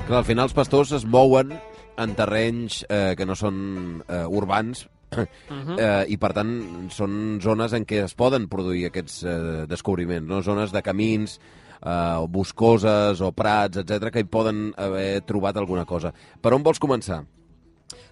Clar, 0.05 0.19
al 0.21 0.25
final 0.27 0.45
els 0.45 0.53
pastors 0.53 0.91
es 0.93 1.05
mouen 1.09 1.55
en 1.97 2.15
terrenys 2.15 2.83
eh, 2.89 3.13
que 3.17 3.25
no 3.25 3.37
són 3.39 4.03
eh, 4.07 4.25
urbans, 4.27 4.87
Uh 5.15 5.21
-huh. 5.47 5.79
eh, 5.79 6.05
i 6.11 6.17
per 6.17 6.33
tant 6.33 6.89
són 6.91 7.39
zones 7.39 7.71
en 7.73 7.85
què 7.85 8.03
es 8.03 8.13
poden 8.15 8.49
produir 8.49 8.87
aquests 8.87 9.23
eh, 9.23 9.65
descobriments, 9.67 10.27
no? 10.27 10.41
zones 10.41 10.73
de 10.73 10.81
camins 10.81 11.39
eh, 11.85 12.25
boscoses 12.27 13.21
o 13.21 13.31
prats, 13.31 13.77
etc 13.77 14.11
que 14.11 14.19
hi 14.19 14.27
poden 14.27 14.73
haver 14.75 15.21
trobat 15.21 15.57
alguna 15.57 15.85
cosa. 15.85 16.11
Per 16.41 16.53
on 16.53 16.63
vols 16.63 16.79
començar? 16.79 17.23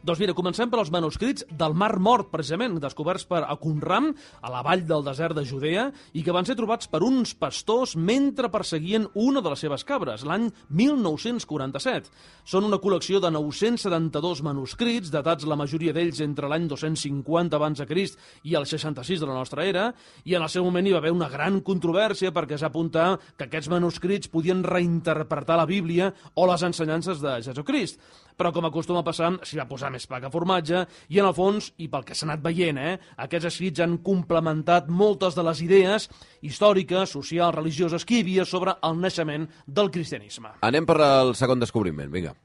Doncs 0.06 0.20
mira, 0.22 0.36
comencem 0.38 0.70
per 0.70 0.78
als 0.78 0.92
manuscrits 0.94 1.46
del 1.50 1.74
Mar 1.74 1.96
Mort, 2.04 2.28
precisament, 2.30 2.76
descoberts 2.82 3.24
per 3.26 3.40
Akunram, 3.50 4.12
a 4.44 4.52
la 4.54 4.62
vall 4.66 4.84
del 4.86 5.02
desert 5.06 5.34
de 5.38 5.46
Judea, 5.50 5.88
i 6.14 6.22
que 6.22 6.34
van 6.36 6.46
ser 6.46 6.56
trobats 6.60 6.90
per 6.92 7.02
uns 7.08 7.32
pastors 7.34 7.96
mentre 7.98 8.52
perseguien 8.54 9.08
una 9.18 9.42
de 9.42 9.50
les 9.50 9.64
seves 9.66 9.86
cabres, 9.88 10.26
l'any 10.30 10.50
1947. 10.70 12.12
Són 12.46 12.68
una 12.68 12.78
col·lecció 12.84 13.22
de 13.24 13.32
972 13.34 14.44
manuscrits, 14.46 15.10
datats 15.14 15.48
la 15.50 15.58
majoria 15.58 15.96
d'ells 15.96 16.22
entre 16.22 16.52
l'any 16.52 16.68
250 16.70 17.58
abans 17.58 17.82
de 17.82 17.88
Crist 17.90 18.20
i 18.44 18.54
el 18.60 18.68
66 18.70 19.24
de 19.24 19.30
la 19.32 19.40
nostra 19.40 19.66
era, 19.66 19.88
i 20.28 20.36
en 20.38 20.46
el 20.46 20.52
seu 20.54 20.68
moment 20.68 20.86
hi 20.86 20.94
va 20.94 21.02
haver 21.02 21.16
una 21.16 21.32
gran 21.32 21.62
controvèrsia 21.66 22.34
perquè 22.36 22.60
s'apunta 22.62 23.16
que 23.38 23.48
aquests 23.48 23.72
manuscrits 23.74 24.30
podien 24.30 24.62
reinterpretar 24.68 25.58
la 25.58 25.70
Bíblia 25.70 26.12
o 26.36 26.46
les 26.52 26.68
ensenyances 26.68 27.24
de 27.24 27.40
Jesucrist. 27.48 27.98
Però, 28.38 28.52
com 28.56 28.66
acostuma 28.70 29.04
a 29.04 29.08
passar, 29.08 29.32
s'hi 29.44 29.60
va 29.60 29.68
posar 29.70 29.92
més 29.94 30.08
pa 30.10 30.22
que 30.24 30.32
formatge, 30.34 30.86
i 31.10 31.20
en 31.22 31.30
el 31.30 31.36
fons, 31.38 31.72
i 31.78 31.90
pel 31.92 32.06
que 32.08 32.18
s'ha 32.18 32.28
anat 32.30 32.44
veient, 32.46 32.80
eh, 32.80 32.96
aquests 33.26 33.52
escrits 33.52 33.84
han 33.84 34.00
complementat 34.06 34.90
moltes 34.90 35.36
de 35.36 35.46
les 35.46 35.62
idees 35.66 36.10
històriques, 36.42 37.14
socials, 37.18 37.56
religioses 37.56 38.06
que 38.06 38.20
hi 38.20 38.26
havia 38.26 38.46
sobre 38.46 38.78
el 38.82 39.00
naixement 39.00 39.50
del 39.68 39.92
cristianisme. 39.92 40.58
Anem 40.62 40.90
per 40.90 41.00
al 41.02 41.36
segon 41.40 41.62
descobriment, 41.64 42.12
vinga. 42.14 42.36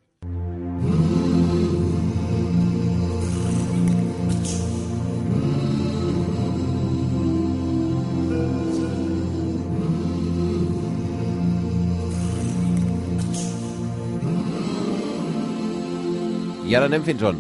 I 16.69 16.75
ara 16.77 16.85
anem 16.85 17.01
fins 17.01 17.23
on? 17.25 17.39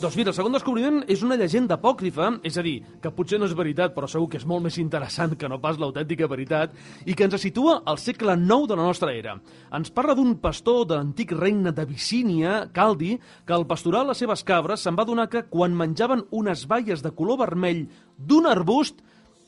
Doncs 0.00 0.16
mira, 0.18 0.32
el 0.32 0.34
segon 0.34 0.56
descobriment 0.56 0.96
és 1.06 1.20
una 1.22 1.36
llegenda 1.38 1.76
apòcrifa, 1.78 2.32
és 2.42 2.56
a 2.58 2.64
dir, 2.66 2.80
que 3.00 3.12
potser 3.14 3.38
no 3.38 3.46
és 3.46 3.54
veritat, 3.54 3.92
però 3.94 4.08
segur 4.10 4.26
que 4.32 4.40
és 4.40 4.46
molt 4.50 4.64
més 4.64 4.74
interessant 4.82 5.36
que 5.38 5.46
no 5.48 5.60
pas 5.62 5.78
l'autèntica 5.78 6.26
veritat, 6.26 6.74
i 7.06 7.14
que 7.14 7.28
ens 7.28 7.38
situa 7.38 7.76
al 7.86 8.00
segle 8.02 8.34
IX 8.34 8.66
de 8.72 8.74
la 8.74 8.88
nostra 8.88 9.14
era. 9.14 9.36
Ens 9.78 9.94
parla 9.94 10.18
d'un 10.18 10.34
pastor 10.42 10.82
de 10.90 10.98
l'antic 10.98 11.30
regne 11.38 11.70
de 11.70 11.86
Vicínia, 11.86 12.56
Caldi, 12.74 13.14
que 13.46 13.54
al 13.54 13.68
pasturar 13.70 14.02
les 14.08 14.18
seves 14.18 14.42
cabres 14.42 14.82
se'n 14.82 14.98
va 14.98 15.06
donar 15.06 15.30
que 15.30 15.46
quan 15.46 15.78
menjaven 15.78 16.26
unes 16.34 16.66
baies 16.66 17.06
de 17.06 17.14
color 17.14 17.38
vermell 17.46 17.86
d'un 18.18 18.50
arbust, 18.50 18.98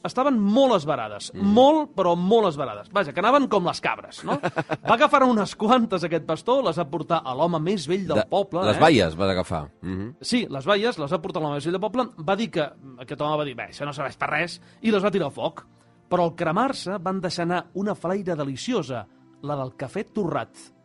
estaven 0.08 0.38
molt 0.40 0.76
esbarades. 0.78 1.30
Mm. 1.34 1.52
Molt, 1.56 1.92
però 1.96 2.14
molt 2.18 2.50
esbarades. 2.50 2.90
Vaja, 2.94 3.14
que 3.14 3.22
anaven 3.22 3.48
com 3.52 3.66
les 3.68 3.80
cabres, 3.84 4.22
no? 4.26 4.38
Va 4.88 4.94
agafar 4.96 5.22
unes 5.26 5.54
quantes 5.58 6.04
aquest 6.06 6.26
pastor, 6.28 6.62
les 6.66 6.78
va 6.78 6.86
portar 6.90 7.22
a 7.24 7.34
l'home 7.36 7.60
més 7.62 7.86
vell 7.90 8.06
del 8.08 8.22
de, 8.22 8.26
poble. 8.30 8.64
Les 8.68 8.78
eh? 8.78 8.82
baies 8.82 9.16
va 9.18 9.30
agafar. 9.30 9.64
Mm 9.82 9.96
-hmm. 9.96 10.14
Sí, 10.20 10.46
les 10.50 10.66
baies 10.66 10.98
les 10.98 11.12
va 11.12 11.22
portar 11.22 11.40
a 11.40 11.44
l'home 11.44 11.56
més 11.56 11.66
vell 11.66 11.78
del 11.78 11.80
poble. 11.80 12.08
Va 12.18 12.36
dir 12.36 12.50
que, 12.50 12.68
aquest 12.98 13.20
home 13.20 13.36
va 13.36 13.44
dir, 13.44 13.56
bé, 13.56 13.68
això 13.70 13.84
no 13.84 13.92
serveix 13.92 14.16
per 14.16 14.30
res, 14.30 14.60
i 14.82 14.90
les 14.90 15.04
va 15.04 15.10
tirar 15.10 15.26
al 15.26 15.32
foc. 15.32 15.66
Però 16.08 16.22
al 16.22 16.34
cremar-se 16.36 16.98
van 16.98 17.20
deixar 17.20 17.42
anar 17.42 17.66
una 17.74 17.94
flaire 17.94 18.36
deliciosa, 18.36 19.06
la 19.42 19.56
del 19.56 19.74
cafè 19.76 20.04
torrat 20.12 20.75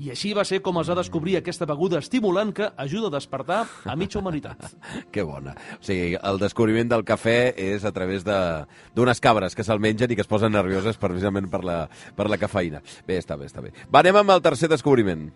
i 0.00 0.08
així 0.14 0.30
va 0.32 0.46
ser 0.48 0.62
com 0.64 0.78
es 0.80 0.88
va 0.88 0.94
descobrir 0.96 1.34
aquesta 1.36 1.66
beguda 1.68 1.98
estimulant 2.00 2.54
que 2.56 2.70
ajuda 2.80 3.10
a 3.10 3.14
despertar 3.18 3.58
a 3.84 3.96
mitja 4.00 4.20
humanitat. 4.20 4.70
que 5.12 5.24
bona. 5.28 5.52
O 5.76 5.84
sigui, 5.84 6.14
el 6.16 6.40
descobriment 6.40 6.88
del 6.88 7.04
cafè 7.04 7.52
és 7.60 7.84
a 7.84 7.92
través 7.92 8.24
d'unes 8.24 9.20
cabres 9.20 9.56
que 9.56 9.66
se'l 9.66 9.82
mengen 9.82 10.08
i 10.08 10.16
que 10.16 10.24
es 10.24 10.30
posen 10.30 10.56
nervioses 10.56 10.96
precisament 10.96 11.50
per 11.52 11.60
la, 11.68 11.82
per 12.16 12.30
la 12.32 12.40
cafeïna. 12.40 12.80
Bé, 13.04 13.20
està 13.20 13.36
bé, 13.36 13.50
està 13.52 13.60
bé. 13.60 13.74
Va, 13.92 14.00
anem 14.00 14.22
amb 14.22 14.36
el 14.38 14.42
tercer 14.48 14.72
descobriment. 14.72 15.28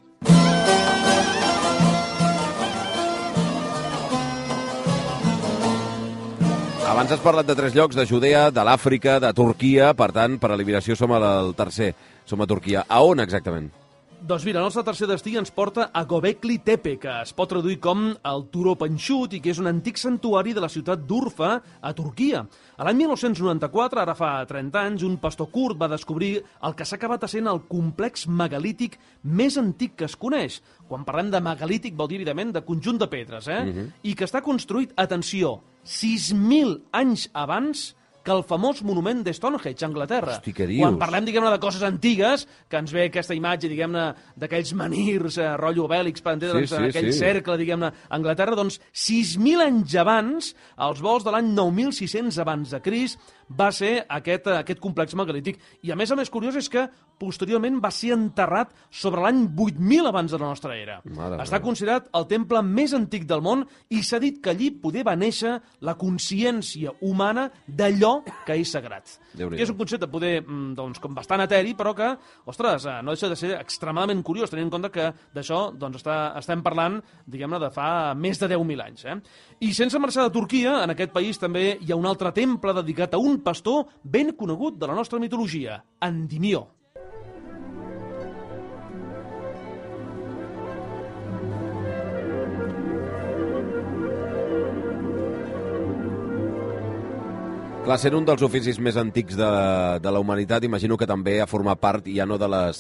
Abans 6.88 7.12
has 7.12 7.20
parlat 7.20 7.44
de 7.44 7.57
tres 7.59 7.77
llocs, 7.77 8.00
de 8.00 8.09
Judea, 8.09 8.48
de 8.55 8.64
l'Àfrica, 8.64 9.20
de 9.20 9.37
Turquia, 9.37 9.92
per 9.98 10.12
tant, 10.16 10.40
per 10.40 10.55
eliminació 10.57 10.96
som 10.96 11.12
al 11.12 11.53
tercer, 11.59 11.92
som 12.24 12.40
a 12.40 12.48
Turquia. 12.48 12.88
A 12.88 13.05
on 13.05 13.20
exactament? 13.20 13.84
Doncs 14.24 14.46
mira, 14.46 14.62
el 14.62 14.64
nostre 14.64 14.80
tercer 14.80 15.04
destí 15.04 15.34
ens 15.37 15.50
porta 15.52 15.90
a 15.92 16.00
Gobekli 16.08 16.54
Tepe, 16.64 16.94
que 16.96 17.12
es 17.20 17.34
pot 17.37 17.50
traduir 17.50 17.74
com 17.84 18.06
el 18.08 18.44
Turó 18.48 18.72
Panxut 18.80 19.34
i 19.37 19.40
que 19.44 19.50
és 19.52 19.58
un 19.60 19.68
antic 19.68 19.98
santuari 20.00 20.54
de 20.56 20.62
la 20.64 20.70
ciutat 20.72 21.02
d'Urfa, 21.04 21.50
a 21.84 21.90
Turquia. 21.92 22.40
A 22.80 22.87
l'any 22.88 23.02
1994, 23.02 24.00
ara 24.00 24.14
fa 24.16 24.30
30 24.48 24.80
anys, 24.80 25.04
un 25.04 25.18
pastor 25.20 25.50
kurd 25.52 25.76
va 25.76 25.90
descobrir 25.92 26.38
el 26.40 26.72
que 26.72 26.87
s'ha 26.88 26.96
acabat 26.96 27.26
sent 27.28 27.50
el 27.52 27.60
complex 27.68 28.24
megalític 28.24 28.96
més 29.28 29.58
antic 29.60 29.92
que 30.00 30.08
es 30.08 30.16
coneix. 30.16 30.62
Quan 30.88 31.04
parlem 31.04 31.28
de 31.28 31.42
megalític 31.44 31.92
vol 31.92 32.08
dir, 32.08 32.22
evidentment, 32.22 32.54
de 32.56 32.64
conjunt 32.64 33.02
de 33.02 33.10
pedres, 33.12 33.44
eh? 33.52 33.60
Uh 33.60 33.74
-huh. 33.74 33.90
I 34.08 34.14
que 34.14 34.24
està 34.24 34.40
construït, 34.40 34.94
atenció, 34.96 35.60
6.000 35.84 36.80
anys 36.92 37.28
abans 37.34 37.94
que 38.24 38.32
el 38.32 38.42
famós 38.48 38.80
monument 38.82 39.20
de 39.22 39.34
Stonehenge, 39.37 39.84
a 39.84 39.88
Anglaterra. 39.90 40.38
Hosti, 40.38 40.54
què 40.56 40.66
dius? 40.66 40.80
Quan 40.80 40.96
parlem, 40.98 41.26
diguem-ne, 41.28 41.50
de 41.52 41.60
coses 41.60 41.82
antigues, 41.84 42.46
que 42.72 42.80
ens 42.80 42.92
ve 42.94 43.04
aquesta 43.10 43.37
imatge, 43.37 43.68
diguem-ne, 43.68 44.06
d'aquells 44.40 44.72
menirs, 44.80 45.37
eh, 45.38 45.50
rotllo 45.60 45.84
bèl·lics, 45.90 46.24
per 46.24 46.32
entendre'ns, 46.38 46.70
Sí, 46.70 46.76
en 46.78 46.87
sí, 46.88 46.88
aquell 46.94 47.12
sí. 47.12 47.18
cercle, 47.18 47.58
diguem-ne, 47.60 47.92
a 48.08 48.16
Anglaterra, 48.16 48.56
doncs 48.56 48.80
6.000 48.90 49.60
anys 49.66 49.94
abans, 50.00 50.54
als 50.76 51.00
vols 51.04 51.24
de 51.24 51.30
l'any 51.37 51.52
9.600 51.54 52.40
abans 52.40 52.70
de 52.72 52.80
Crist, 52.80 53.20
va 53.48 53.70
ser 53.72 54.04
aquest, 54.09 54.46
eh, 54.46 54.59
aquest 54.59 54.80
complex 54.80 55.14
megalític. 55.14 55.59
I 55.83 55.92
a 55.92 55.96
més 55.96 56.11
a 56.11 56.16
més 56.16 56.30
curiós 56.30 56.57
és 56.57 56.68
que 56.68 56.88
posteriorment 57.18 57.78
va 57.83 57.90
ser 57.94 58.12
enterrat 58.14 58.72
sobre 58.90 59.22
l'any 59.22 59.44
8.000 59.54 60.09
abans 60.09 60.33
de 60.33 60.38
la 60.38 60.46
nostra 60.46 60.76
era. 60.76 61.00
Mare 61.04 61.37
Està 61.42 61.59
meva. 61.59 61.64
considerat 61.64 62.09
el 62.12 62.26
temple 62.26 62.62
més 62.62 62.94
antic 62.94 63.26
del 63.26 63.42
món 63.44 63.64
i 63.90 64.02
s'ha 64.02 64.18
dit 64.18 64.40
que 64.42 64.50
allí 64.50 64.70
poder 64.70 65.04
va 65.07 65.14
néixer 65.16 65.61
la 65.80 65.94
consciència 65.96 66.92
humana 67.00 67.50
d'allò 67.68 68.24
que 68.46 68.57
és 68.59 68.70
sagrat. 68.70 69.18
Que 69.37 69.62
és 69.62 69.70
un 69.70 69.76
concepte 69.76 70.09
poder, 70.09 70.42
mm, 70.42 70.74
doncs, 70.74 70.98
com 70.98 71.14
bastant 71.14 71.40
eteri, 71.40 71.74
però 71.74 71.94
que, 71.94 72.16
ostres, 72.46 72.87
eh, 72.87 73.02
no 73.02 73.12
deixa 73.12 73.28
de 73.28 73.37
ser 73.37 73.52
extremadament 73.61 74.22
curiós, 74.22 74.50
tenint 74.50 74.66
en 74.66 74.70
compte 74.70 74.90
que 74.90 75.12
d'això 75.35 75.72
doncs, 75.76 76.02
està, 76.02 76.37
estem 76.38 76.62
parlant, 76.62 77.00
diguem-ne, 77.26 77.59
de 77.59 77.70
fa 77.70 78.14
més 78.14 78.38
de 78.38 78.48
10.000 78.48 78.80
anys. 78.80 79.04
Eh? 79.04 79.20
I 79.61 79.72
sense 79.72 79.98
marxar 79.98 80.24
de 80.24 80.30
Turquia, 80.30 80.83
en 80.85 80.90
aquest 80.90 81.12
país 81.12 81.38
també 81.38 81.78
hi 81.80 81.92
ha 81.92 81.96
un 81.96 82.07
altre 82.07 82.33
temple 82.33 82.74
dedicat 82.74 83.14
a 83.14 83.18
un 83.18 83.34
pastor 83.42 83.87
ben 84.03 84.33
conegut 84.38 84.79
de 84.79 84.87
la 84.87 84.94
nostra 84.94 85.18
mitologia, 85.18 85.83
Endimió. 86.01 86.68
Clar, 97.85 97.99
sent 98.01 98.14
un 98.16 98.25
dels 98.25 98.40
oficis 98.40 98.79
més 98.81 98.97
antics 98.97 99.37
de, 99.37 99.49
de 100.01 100.12
la 100.16 100.20
humanitat, 100.23 100.64
imagino 100.64 100.97
que 100.97 101.05
també 101.05 101.35
ha 101.42 101.47
format 101.47 101.77
part, 101.77 102.07
ja 102.09 102.25
no 102.25 102.38
de 102.40 102.49
les, 102.49 102.79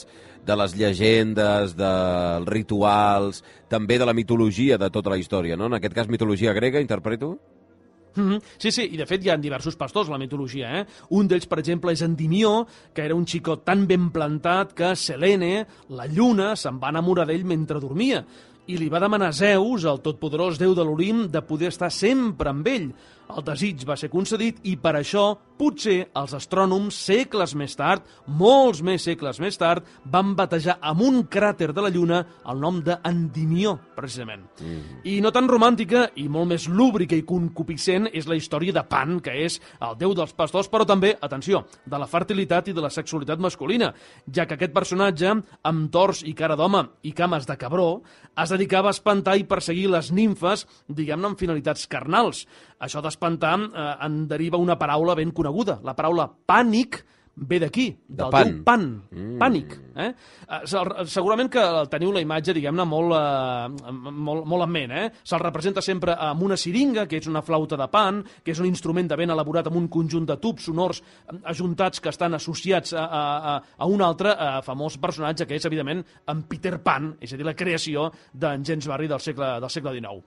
de 0.48 0.56
les 0.56 0.76
llegendes, 0.80 1.74
dels 1.76 2.48
rituals, 2.48 3.42
també 3.68 3.98
de 4.00 4.08
la 4.08 4.14
mitologia 4.16 4.78
de 4.80 4.88
tota 4.88 5.12
la 5.12 5.18
història, 5.20 5.58
no? 5.60 5.68
En 5.68 5.76
aquest 5.76 5.98
cas, 5.98 6.08
mitologia 6.08 6.56
grega, 6.56 6.80
interpreto? 6.80 7.34
Mm 8.16 8.30
-hmm. 8.30 8.42
Sí, 8.58 8.70
sí, 8.70 8.88
i 8.92 8.96
de 8.96 9.06
fet 9.06 9.24
hi 9.24 9.30
ha 9.30 9.36
diversos 9.36 9.76
pastors 9.76 10.08
la 10.08 10.18
mitologia. 10.18 10.80
Eh? 10.80 10.86
Un 11.10 11.26
d'ells, 11.28 11.46
per 11.46 11.58
exemple, 11.58 11.92
és 11.92 12.02
Endimió, 12.02 12.66
que 12.92 13.02
era 13.02 13.14
un 13.14 13.26
xicot 13.26 13.64
tan 13.64 13.86
ben 13.86 14.10
plantat 14.10 14.72
que 14.72 14.96
Selene, 14.96 15.66
la 15.88 16.06
lluna, 16.06 16.56
se'n 16.56 16.78
va 16.78 16.88
enamorar 16.88 17.26
d'ell 17.26 17.44
mentre 17.44 17.80
dormia 17.80 18.24
i 18.66 18.78
li 18.80 18.88
va 18.88 19.00
demanar 19.02 19.32
Zeus, 19.36 19.84
el 19.84 20.00
totpoderós 20.00 20.58
déu 20.60 20.74
de 20.76 20.84
l'Olim, 20.84 21.26
de 21.30 21.42
poder 21.44 21.68
estar 21.68 21.90
sempre 21.92 22.48
amb 22.48 22.66
ell. 22.70 22.88
El 23.34 23.42
desig 23.42 23.82
va 23.86 23.96
ser 23.98 24.10
concedit 24.12 24.60
i 24.70 24.76
per 24.78 24.94
això 24.94 25.32
potser 25.58 26.08
els 26.18 26.34
astrònoms 26.34 26.96
segles 27.06 27.54
més 27.58 27.74
tard, 27.78 28.04
molts 28.26 28.82
més 28.86 29.04
segles 29.06 29.38
més 29.42 29.58
tard, 29.58 29.86
van 30.10 30.34
batejar 30.38 30.76
amb 30.82 31.02
un 31.06 31.20
cràter 31.30 31.70
de 31.74 31.82
la 31.84 31.90
Lluna 31.94 32.20
el 32.50 32.62
nom 32.62 32.80
d'Endimió, 32.84 33.76
precisament. 33.94 34.44
Mm. 34.60 35.00
I 35.10 35.16
no 35.22 35.30
tan 35.34 35.48
romàntica 35.50 36.08
i 36.20 36.26
molt 36.30 36.50
més 36.50 36.66
lúbrica 36.70 37.16
i 37.18 37.26
concupiscent 37.26 38.08
és 38.12 38.28
la 38.30 38.38
història 38.38 38.74
de 38.74 38.84
Pan, 38.90 39.18
que 39.22 39.34
és 39.44 39.60
el 39.80 39.98
déu 39.98 40.14
dels 40.14 40.34
pastors, 40.34 40.70
però 40.70 40.86
també, 40.86 41.14
atenció, 41.20 41.64
de 41.86 42.02
la 42.02 42.10
fertilitat 42.10 42.70
i 42.70 42.76
de 42.76 42.82
la 42.84 42.92
sexualitat 42.94 43.42
masculina, 43.42 43.92
ja 44.26 44.46
que 44.46 44.58
aquest 44.58 44.74
personatge, 44.74 45.34
amb 45.70 45.90
tors 45.94 46.22
i 46.26 46.34
cara 46.38 46.58
d'home 46.58 46.84
i 47.06 47.14
cames 47.14 47.46
de 47.46 47.58
cabró, 47.58 47.88
es 48.34 48.50
dedicava 48.50 48.90
a 48.90 48.96
espantar 48.96 49.36
i 49.38 49.46
perseguir 49.46 49.88
les 49.92 50.10
nimfes, 50.14 50.66
diguem-ne, 50.90 51.30
amb 51.30 51.38
finalitats 51.38 51.86
carnals. 51.90 52.44
Això 52.84 53.00
d'espantar 53.04 53.56
eh, 53.64 53.88
en 54.06 54.22
deriva 54.30 54.60
una 54.60 54.76
paraula 54.78 55.16
ben 55.18 55.32
coneguda, 55.32 55.80
la 55.84 55.96
paraula 55.96 56.28
pànic, 56.28 57.00
ve 57.34 57.58
d'aquí, 57.58 57.88
del 58.06 58.28
pan. 58.30 58.44
déu 58.46 58.60
pan, 58.62 58.82
mm. 59.10 59.38
pànic. 59.40 59.72
Eh? 59.98 60.04
Eh, 60.54 61.04
Segurament 61.10 61.48
que 61.50 61.64
teniu 61.90 62.12
la 62.14 62.20
imatge, 62.22 62.54
diguem-ne, 62.54 62.84
molt, 62.86 63.10
eh, 63.16 63.90
molt, 64.14 64.44
molt 64.46 64.62
en 64.62 64.70
ment. 64.70 64.92
Eh? 64.94 65.08
Se'l 65.26 65.42
representa 65.42 65.82
sempre 65.82 66.14
amb 66.14 66.44
una 66.46 66.54
siringa, 66.60 67.08
que 67.10 67.18
és 67.18 67.26
una 67.26 67.42
flauta 67.42 67.74
de 67.80 67.88
pan, 67.90 68.22
que 68.44 68.54
és 68.54 68.60
un 68.62 68.68
instrument 68.70 69.10
de 69.10 69.18
vent 69.18 69.34
elaborat 69.34 69.66
amb 69.66 69.80
un 69.82 69.88
conjunt 69.90 70.28
de 70.30 70.36
tubs 70.38 70.68
sonors 70.70 71.02
eh, 71.02 71.34
ajuntats 71.50 71.98
que 72.04 72.12
estan 72.14 72.38
associats 72.38 72.94
a, 72.94 73.02
a, 73.02 73.24
a- 73.56 73.60
a 73.78 73.86
un 73.90 74.06
altre 74.06 74.30
eh, 74.38 74.50
famós 74.62 75.00
personatge, 75.02 75.48
que 75.50 75.58
és, 75.58 75.66
evidentment, 75.66 76.04
en 76.30 76.44
Peter 76.46 76.78
Pan, 76.86 77.16
és 77.20 77.34
a 77.34 77.40
dir, 77.40 77.48
la 77.50 77.58
creació 77.58 78.12
d'en 78.32 78.62
James 78.62 78.86
Barry 78.86 79.10
del 79.10 79.18
segle, 79.20 79.56
del 79.58 79.70
segle 79.74 79.98
XIX. 79.98 80.22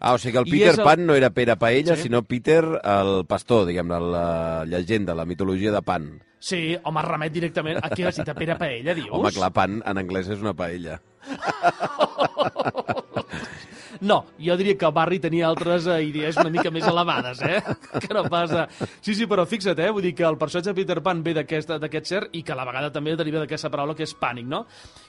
Ah, 0.00 0.14
o 0.14 0.18
sigui 0.18 0.32
que 0.32 0.38
el 0.38 0.44
Peter 0.46 0.78
el- 0.78 0.84
Pan 0.84 1.06
no 1.06 1.14
era 1.14 1.30
Pere 1.30 1.56
Paella, 1.56 1.96
Sí. 1.96 2.02
sinó 2.02 2.22
Peter 2.22 2.64
el 2.84 3.26
pastor, 3.26 3.66
diguem-ne, 3.66 3.98
la 4.00 4.64
llegenda, 4.64 5.14
la 5.14 5.24
mitologia 5.26 5.72
de 5.72 5.82
Pan. 5.82 6.22
Sí, 6.38 6.76
home, 6.84 7.02
remet 7.02 7.32
directament 7.32 7.80
a 7.82 7.90
qui 7.90 8.04
la 8.06 8.12
cita 8.12 8.32
Pere 8.34 8.54
Paella, 8.54 8.94
dius? 8.94 9.08
Home, 9.10 9.32
clar, 9.34 9.50
Pan 9.52 9.82
en 9.84 9.98
anglès 9.98 10.28
és 10.30 10.38
una 10.40 10.54
paella. 10.54 11.00
No, 14.00 14.24
jo 14.38 14.56
diria 14.56 14.76
que 14.78 14.86
el 14.86 14.92
Barri 14.94 15.18
tenia 15.18 15.48
altres 15.48 15.86
eh, 15.90 15.98
idees 16.06 16.36
una 16.38 16.52
mica 16.54 16.70
més 16.70 16.86
elevades, 16.86 17.40
eh? 17.42 17.60
Que 18.04 18.14
no 18.14 18.24
pas... 18.30 18.50
De... 18.50 18.64
Sí, 19.00 19.14
sí, 19.14 19.26
però 19.26 19.44
fixa't, 19.48 19.78
eh? 19.82 19.90
Vull 19.94 20.04
dir 20.04 20.14
que 20.14 20.26
el 20.26 20.38
personatge 20.38 20.70
de 20.70 20.76
Peter 20.78 21.00
Pan 21.02 21.22
ve 21.24 21.34
d'aquest 21.34 22.06
ser 22.06 22.22
i 22.38 22.44
que 22.46 22.54
a 22.54 22.58
la 22.58 22.66
vegada 22.68 22.92
també 22.94 23.16
deriva 23.18 23.42
d'aquesta 23.42 23.70
paraula 23.72 23.96
que 23.98 24.06
és 24.06 24.14
pànic, 24.18 24.46
no? 24.46 24.64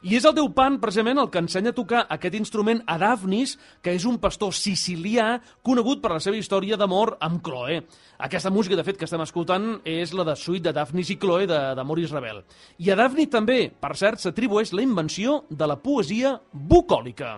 I 0.10 0.18
és 0.18 0.26
el 0.26 0.36
déu 0.38 0.50
Pan, 0.56 0.80
precisament, 0.82 1.22
el 1.22 1.30
que 1.30 1.44
ensenya 1.44 1.74
a 1.74 1.78
tocar 1.78 2.06
aquest 2.10 2.40
instrument 2.40 2.82
a 2.88 2.98
Daphnis, 3.02 3.58
que 3.84 3.94
és 3.94 4.08
un 4.10 4.18
pastor 4.22 4.56
sicilià 4.56 5.36
conegut 5.66 6.02
per 6.02 6.16
la 6.16 6.24
seva 6.24 6.40
història 6.40 6.80
d'amor 6.80 7.18
amb 7.26 7.44
Chloe. 7.46 7.84
Aquesta 8.26 8.52
música, 8.52 8.76
de 8.80 8.88
fet, 8.88 8.98
que 9.00 9.08
estem 9.08 9.22
escoltant 9.24 9.78
és 9.88 10.16
la 10.18 10.26
de 10.28 10.36
Suite 10.40 10.66
de 10.70 10.76
Daphnis 10.76 11.14
i 11.14 11.20
Chloe 11.22 11.48
de, 11.50 11.60
de 11.78 11.86
Maurice 11.86 12.16
Ravel. 12.16 12.44
I 12.80 12.92
a 12.92 12.98
Daphne 13.00 13.30
també, 13.32 13.62
per 13.70 13.96
cert, 14.00 14.24
s'atribueix 14.24 14.74
la 14.74 14.84
invenció 14.86 15.44
de 15.50 15.70
la 15.70 15.80
poesia 15.80 16.38
bucòlica. 16.52 17.38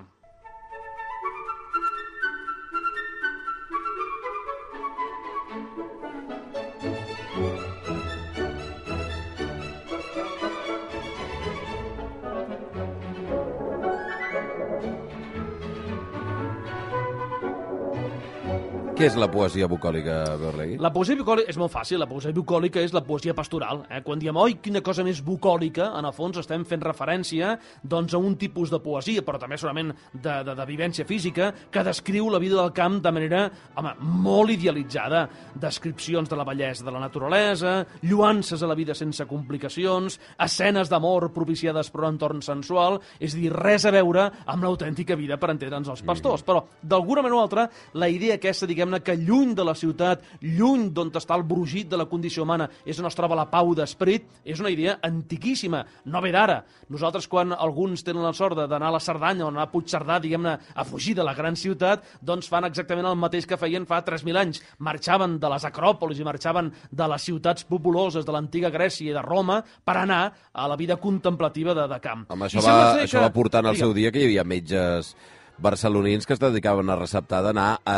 Què 19.01 19.07
és 19.09 19.15
la 19.17 19.31
poesia 19.33 19.65
bucòlica, 19.65 20.15
Berlegui? 20.37 20.75
La 20.77 20.91
poesia 20.93 21.17
bucòlica 21.17 21.49
és 21.49 21.57
molt 21.57 21.71
fàcil, 21.73 21.97
la 21.97 22.05
poesia 22.05 22.35
bucòlica 22.37 22.83
és 22.85 22.91
la 22.93 23.01
poesia 23.01 23.33
pastoral. 23.33 23.79
Eh? 23.89 24.03
Quan 24.05 24.19
diem, 24.21 24.37
oi, 24.37 24.59
quina 24.61 24.83
cosa 24.85 25.01
més 25.01 25.23
bucòlica, 25.25 25.87
en 25.97 26.05
el 26.05 26.13
fons 26.13 26.37
estem 26.37 26.61
fent 26.69 26.83
referència 26.85 27.55
doncs, 27.81 28.13
a 28.13 28.19
un 28.21 28.35
tipus 28.37 28.69
de 28.69 28.77
poesia, 28.77 29.23
però 29.25 29.39
també 29.41 29.57
segurament 29.57 29.89
de, 30.13 30.35
de, 30.45 30.53
de 30.53 30.67
vivència 30.69 31.07
física, 31.09 31.47
que 31.73 31.83
descriu 31.87 32.27
la 32.29 32.37
vida 32.43 32.59
del 32.59 32.69
camp 32.77 32.99
de 33.01 33.13
manera 33.15 33.39
home, 33.73 33.95
molt 34.21 34.53
idealitzada. 34.53 35.23
Descripcions 35.65 36.29
de 36.29 36.37
la 36.37 36.45
bellesa 36.45 36.85
de 36.85 36.93
la 36.93 37.01
naturalesa, 37.01 37.73
lluances 38.05 38.61
a 38.61 38.69
la 38.69 38.77
vida 38.77 38.93
sense 38.93 39.25
complicacions, 39.25 40.19
escenes 40.45 40.93
d'amor 40.93 41.31
propiciades 41.33 41.89
per 41.89 42.03
un 42.03 42.11
entorn 42.11 42.45
sensual, 42.45 42.99
és 43.17 43.33
dir, 43.33 43.49
res 43.49 43.89
a 43.89 43.95
veure 43.97 44.29
amb 44.45 44.69
l'autèntica 44.69 45.17
vida 45.17 45.41
per 45.41 45.55
entendre'ns 45.55 45.89
els 45.89 46.05
pastors. 46.05 46.45
Però, 46.45 46.67
d'alguna 46.85 47.25
manera 47.25 47.41
o 47.41 47.43
altra, 47.49 47.67
la 47.97 48.13
idea 48.13 48.37
aquesta, 48.37 48.69
diguem-ne, 48.91 49.03
que 49.03 49.15
lluny 49.17 49.53
de 49.55 49.63
la 49.63 49.73
ciutat, 49.75 50.21
lluny 50.41 50.89
d'on 50.93 51.11
està 51.15 51.35
el 51.37 51.43
brugit 51.47 51.89
de 51.89 51.97
la 51.97 52.05
condició 52.09 52.43
humana, 52.43 52.69
és 52.85 52.99
on 52.99 53.05
es 53.07 53.15
troba 53.15 53.35
la 53.35 53.45
pau 53.49 53.73
d'esperit, 53.75 54.25
és 54.45 54.59
una 54.59 54.69
idea 54.71 54.97
antiquíssima, 55.03 55.83
no 56.05 56.21
ve 56.21 56.31
d'ara. 56.31 56.63
Nosaltres, 56.89 57.27
quan 57.27 57.53
alguns 57.53 58.03
tenen 58.03 58.23
la 58.23 58.33
sort 58.33 58.57
d'anar 58.57 58.89
a 58.89 58.95
la 58.97 58.99
Cerdanya 58.99 59.45
o 59.45 59.49
anar 59.51 59.63
a 59.67 59.71
Puigcerdà, 59.71 60.19
diguem-ne, 60.21 60.57
a 60.75 60.83
fugir 60.85 61.15
de 61.15 61.23
la 61.23 61.33
gran 61.33 61.55
ciutat, 61.55 62.03
doncs 62.21 62.49
fan 62.51 62.65
exactament 62.67 63.07
el 63.07 63.15
mateix 63.19 63.45
que 63.47 63.57
feien 63.57 63.85
fa 63.87 64.01
3.000 64.05 64.37
anys. 64.41 64.61
Marxaven 64.79 65.39
de 65.39 65.49
les 65.49 65.65
acròpolis 65.65 66.19
i 66.19 66.27
marxaven 66.27 66.71
de 66.91 67.07
les 67.07 67.21
ciutats 67.23 67.63
populoses 67.65 68.25
de 68.25 68.31
l'antiga 68.31 68.69
Grècia 68.71 69.11
i 69.11 69.15
de 69.15 69.21
Roma 69.21 69.61
per 69.85 69.97
anar 69.97 70.23
a 70.53 70.67
la 70.67 70.75
vida 70.75 70.97
contemplativa 70.97 71.73
de, 71.73 71.87
de 71.87 71.99
camp. 72.03 72.25
Home, 72.29 72.45
això, 72.47 72.59
I 72.59 72.65
va, 72.65 72.79
això 73.03 73.19
que- 73.19 73.25
va 73.27 73.33
portant 73.33 73.65
al 73.65 73.77
seu 73.77 73.93
dia 73.93 74.11
que 74.11 74.19
hi 74.21 74.25
havia 74.31 74.43
metges 74.43 75.15
barcelonins 75.61 76.27
que 76.27 76.35
es 76.35 76.41
dedicaven 76.41 76.89
a 76.89 76.97
receptar 76.99 77.41
d'anar 77.45 77.69
a 77.85 77.97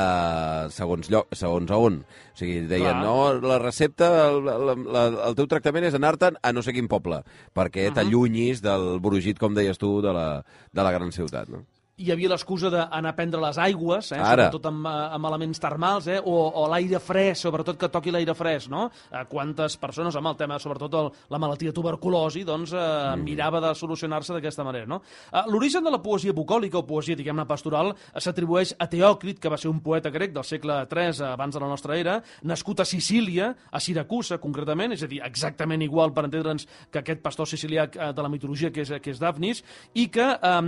segons, 0.73 1.09
lloc, 1.13 1.31
segons 1.35 1.71
a 1.71 1.79
on. 1.79 2.01
O 2.03 2.37
sigui, 2.37 2.61
deien, 2.69 2.99
Clar. 2.99 3.03
no, 3.03 3.15
la 3.41 3.59
recepta, 3.61 4.09
el, 4.29 4.41
la, 4.45 4.75
la, 4.75 5.03
el 5.29 5.37
teu 5.39 5.49
tractament 5.49 5.87
és 5.89 5.97
anar-te'n 5.97 6.39
a 6.41 6.53
no 6.53 6.63
sé 6.65 6.75
quin 6.75 6.89
poble, 6.91 7.23
perquè 7.55 7.87
uh 7.87 7.91
-huh. 7.91 7.95
t'allunyis 7.99 8.61
del 8.61 8.99
brugit, 8.99 9.39
com 9.39 9.53
deies 9.53 9.77
tu, 9.77 10.01
de 10.01 10.13
la, 10.13 10.43
de 10.71 10.83
la 10.83 10.91
gran 10.91 11.11
ciutat, 11.11 11.49
no? 11.49 11.65
Hi 11.95 12.09
havia 12.09 12.29
l'excusa 12.31 12.71
d'anar 12.73 13.11
a 13.11 13.15
prendre 13.15 13.39
les 13.41 13.57
aigües, 13.61 14.11
eh, 14.11 14.17
Ara. 14.17 14.47
sobretot 14.47 14.65
amb, 14.65 14.85
eh, 14.87 15.09
amb 15.13 15.25
elements 15.29 15.59
termals, 15.61 16.07
eh, 16.07 16.19
o, 16.19 16.33
o 16.57 16.67
l'aire 16.71 16.99
fresc, 16.99 17.43
sobretot 17.43 17.77
que 17.77 17.89
toqui 17.89 18.09
l'aire 18.11 18.33
fresc, 18.33 18.69
no? 18.73 18.87
Eh, 19.11 19.21
quantes 19.29 19.77
persones, 19.77 20.15
amb 20.15 20.31
el 20.31 20.35
tema, 20.35 20.57
sobretot 20.57 20.93
el, 20.97 21.11
la 21.29 21.37
malaltia 21.37 21.69
de 21.69 21.75
tuberculosi, 21.77 22.43
doncs 22.43 22.73
eh, 22.73 22.79
mm. 22.79 23.23
mirava 23.23 23.61
de 23.61 23.75
solucionar-se 23.77 24.33
d'aquesta 24.33 24.65
manera, 24.65 24.89
no? 24.89 25.03
Eh, 25.31 25.43
L'origen 25.53 25.85
de 25.85 25.91
la 25.93 26.01
poesia 26.01 26.33
bucòlica, 26.33 26.79
o 26.79 26.87
poesia, 26.87 27.15
diguem-ne, 27.15 27.45
pastoral, 27.45 27.93
s'atribueix 28.17 28.73
a 28.79 28.89
Teòcrit, 28.89 29.37
que 29.39 29.53
va 29.53 29.61
ser 29.61 29.69
un 29.69 29.83
poeta 29.85 30.09
grec 30.09 30.33
del 30.33 30.47
segle 30.49 30.87
III 30.89 31.29
abans 31.29 31.53
de 31.53 31.61
la 31.61 31.69
nostra 31.69 31.97
era, 31.99 32.17
nascut 32.41 32.81
a 32.81 32.87
Sicília, 32.89 33.51
a 33.69 33.79
Siracusa, 33.79 34.39
concretament, 34.41 34.97
és 34.97 35.05
a 35.05 35.11
dir, 35.11 35.21
exactament 35.21 35.85
igual, 35.85 36.09
per 36.15 36.25
entendre'ns, 36.25 36.65
que 36.89 37.03
aquest 37.03 37.21
pastor 37.21 37.45
sicilià 37.45 37.85
eh, 37.85 38.09
de 38.17 38.25
la 38.25 38.33
mitologia, 38.33 38.73
que 38.73 38.81
és, 38.81 38.97
que 38.97 39.13
és 39.13 39.21
Daphnis, 39.21 39.61
i 39.93 40.09
que 40.09 40.25
eh, 40.33 40.59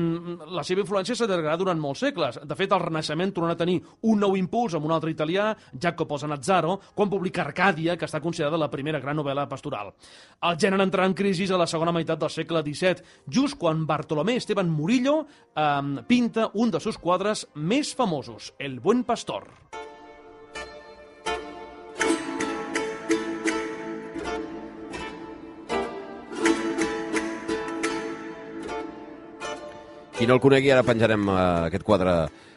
la 0.53 0.67
seva 0.67 0.85
influència 0.85 1.14
s'allargarà 1.15 1.55
durant 1.59 1.79
molts 1.81 2.03
segles. 2.05 2.39
De 2.43 2.57
fet, 2.57 2.71
el 2.71 2.83
Renaixement 2.83 3.33
tornarà 3.35 3.55
a 3.55 3.61
tenir 3.63 3.79
un 4.09 4.21
nou 4.21 4.35
impuls 4.39 4.75
amb 4.77 4.87
un 4.87 4.93
altre 4.95 5.13
italià, 5.13 5.49
Jacopo 5.81 6.19
Sanazzaro, 6.21 6.77
quan 6.95 7.11
publica 7.11 7.43
Arcàdia, 7.45 7.97
que 7.97 8.07
està 8.07 8.21
considerada 8.23 8.59
la 8.61 8.71
primera 8.71 9.01
gran 9.03 9.17
novel·la 9.17 9.47
pastoral. 9.51 9.93
El 10.43 10.59
gènere 10.61 10.85
entrarà 10.85 11.07
en 11.09 11.17
crisi 11.17 11.47
a 11.49 11.59
la 11.61 11.69
segona 11.69 11.93
meitat 11.95 12.19
del 12.21 12.33
segle 12.33 12.63
XVII, 12.65 13.05
just 13.29 13.59
quan 13.61 13.85
Bartolomé 13.85 14.37
Esteban 14.41 14.69
Murillo 14.69 15.21
eh, 15.25 16.03
pinta 16.07 16.49
un 16.53 16.71
dels 16.71 16.83
seus 16.83 16.97
quadres 17.01 17.47
més 17.55 17.95
famosos, 17.95 18.53
El 18.59 18.79
buen 18.79 19.03
pastor. 19.03 19.49
Qui 30.25 30.31
no 30.31 30.39
el 30.39 30.41
conegui, 30.41 30.71
ara 30.73 30.81
penjarem 30.81 31.27
eh, 31.29 31.33
aquest 31.67 31.83
quadre 31.85 32.13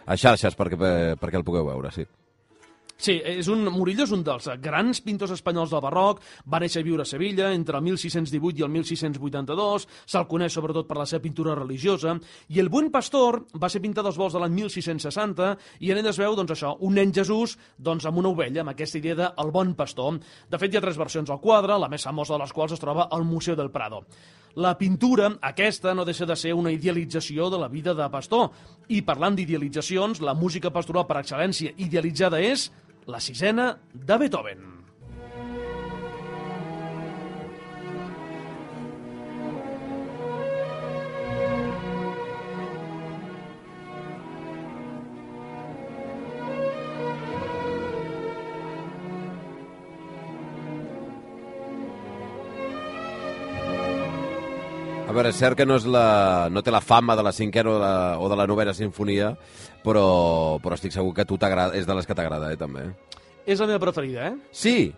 a 0.08 0.14
xarxes 0.16 0.54
perquè, 0.56 0.76
perquè 1.20 1.36
el 1.36 1.42
pugueu 1.44 1.66
veure, 1.66 1.90
sí. 1.92 2.06
Sí, 2.96 3.18
és 3.20 3.50
un, 3.52 3.66
Murillo 3.68 4.06
és 4.06 4.12
un 4.16 4.22
dels 4.24 4.46
grans 4.64 5.02
pintors 5.04 5.34
espanyols 5.34 5.74
del 5.74 5.82
barroc, 5.84 6.22
va 6.48 6.62
néixer 6.62 6.80
a 6.80 6.86
viure 6.86 7.04
a 7.04 7.10
Sevilla 7.10 7.50
entre 7.52 7.76
el 7.76 7.84
1618 7.84 8.62
i 8.62 8.64
el 8.64 8.72
1682, 8.72 9.84
se'l 10.08 10.26
coneix 10.30 10.56
sobretot 10.56 10.88
per 10.88 10.96
la 10.96 11.06
seva 11.10 11.26
pintura 11.26 11.58
religiosa, 11.58 12.16
i 12.48 12.62
el 12.64 12.72
Buen 12.72 12.88
Pastor 12.94 13.42
va 13.60 13.68
ser 13.68 13.84
pintat 13.84 14.08
als 14.08 14.16
vols 14.16 14.32
de 14.32 14.40
l'any 14.40 14.56
1660, 14.62 15.52
i 15.84 15.92
en 15.92 16.00
ell 16.00 16.08
es 16.08 16.22
veu, 16.24 16.40
doncs 16.40 16.56
això, 16.56 16.72
un 16.88 16.96
nen 16.96 17.12
Jesús 17.12 17.58
doncs, 17.76 18.08
amb 18.08 18.24
una 18.24 18.32
ovella, 18.32 18.64
amb 18.64 18.72
aquesta 18.72 19.02
idea 19.04 19.20
de 19.20 19.30
el 19.44 19.52
bon 19.52 19.76
pastor. 19.76 20.16
De 20.48 20.56
fet, 20.56 20.72
hi 20.72 20.80
ha 20.80 20.86
tres 20.88 20.96
versions 21.04 21.28
al 21.28 21.44
quadre, 21.44 21.76
la 21.76 21.92
més 21.92 22.08
famosa 22.08 22.38
de 22.38 22.42
les 22.46 22.56
quals 22.56 22.72
es 22.80 22.82
troba 22.82 23.10
al 23.12 23.28
Museu 23.28 23.60
del 23.60 23.70
Prado. 23.76 24.06
La 24.58 24.72
pintura, 24.74 25.28
aquesta, 25.46 25.92
no 25.94 26.02
deixa 26.02 26.26
de 26.26 26.34
ser 26.34 26.50
una 26.58 26.72
idealització 26.74 27.46
de 27.52 27.60
la 27.62 27.68
vida 27.70 27.92
de 27.94 28.08
pastor. 28.10 28.48
I 28.90 29.04
parlant 29.06 29.36
d'idealitzacions, 29.38 30.18
la 30.18 30.34
música 30.34 30.72
pastoral 30.74 31.06
per 31.06 31.20
excel·lència 31.20 31.76
idealitzada 31.78 32.42
és 32.42 32.66
la 33.06 33.22
sisena 33.22 33.76
de 33.94 34.18
Beethoven. 34.18 34.77
És 55.28 55.36
cert 55.38 55.56
que 55.56 55.66
no, 55.66 55.76
és 55.78 55.86
la, 55.86 56.48
no 56.50 56.62
té 56.64 56.70
la 56.74 56.80
fama 56.84 57.16
de 57.16 57.22
la 57.26 57.32
cinquena 57.32 57.70
o 57.70 57.74
de 57.74 57.80
la, 57.80 57.94
o 58.18 58.28
de 58.28 58.36
la 58.36 58.46
novena 58.46 58.74
sinfonia, 58.74 59.32
però, 59.84 60.58
però 60.62 60.74
estic 60.78 60.92
segur 60.94 61.14
que 61.14 61.22
a 61.24 61.28
tu 61.28 61.38
t'agrada, 61.38 61.76
és 61.78 61.86
de 61.86 61.94
les 61.98 62.06
que 62.08 62.14
t'agrada, 62.18 62.52
eh, 62.52 62.56
també. 62.60 62.88
És 63.48 63.60
la 63.60 63.66
meva 63.70 63.78
preferida, 63.86 64.28
eh? 64.28 64.34
Sí, 64.52 64.92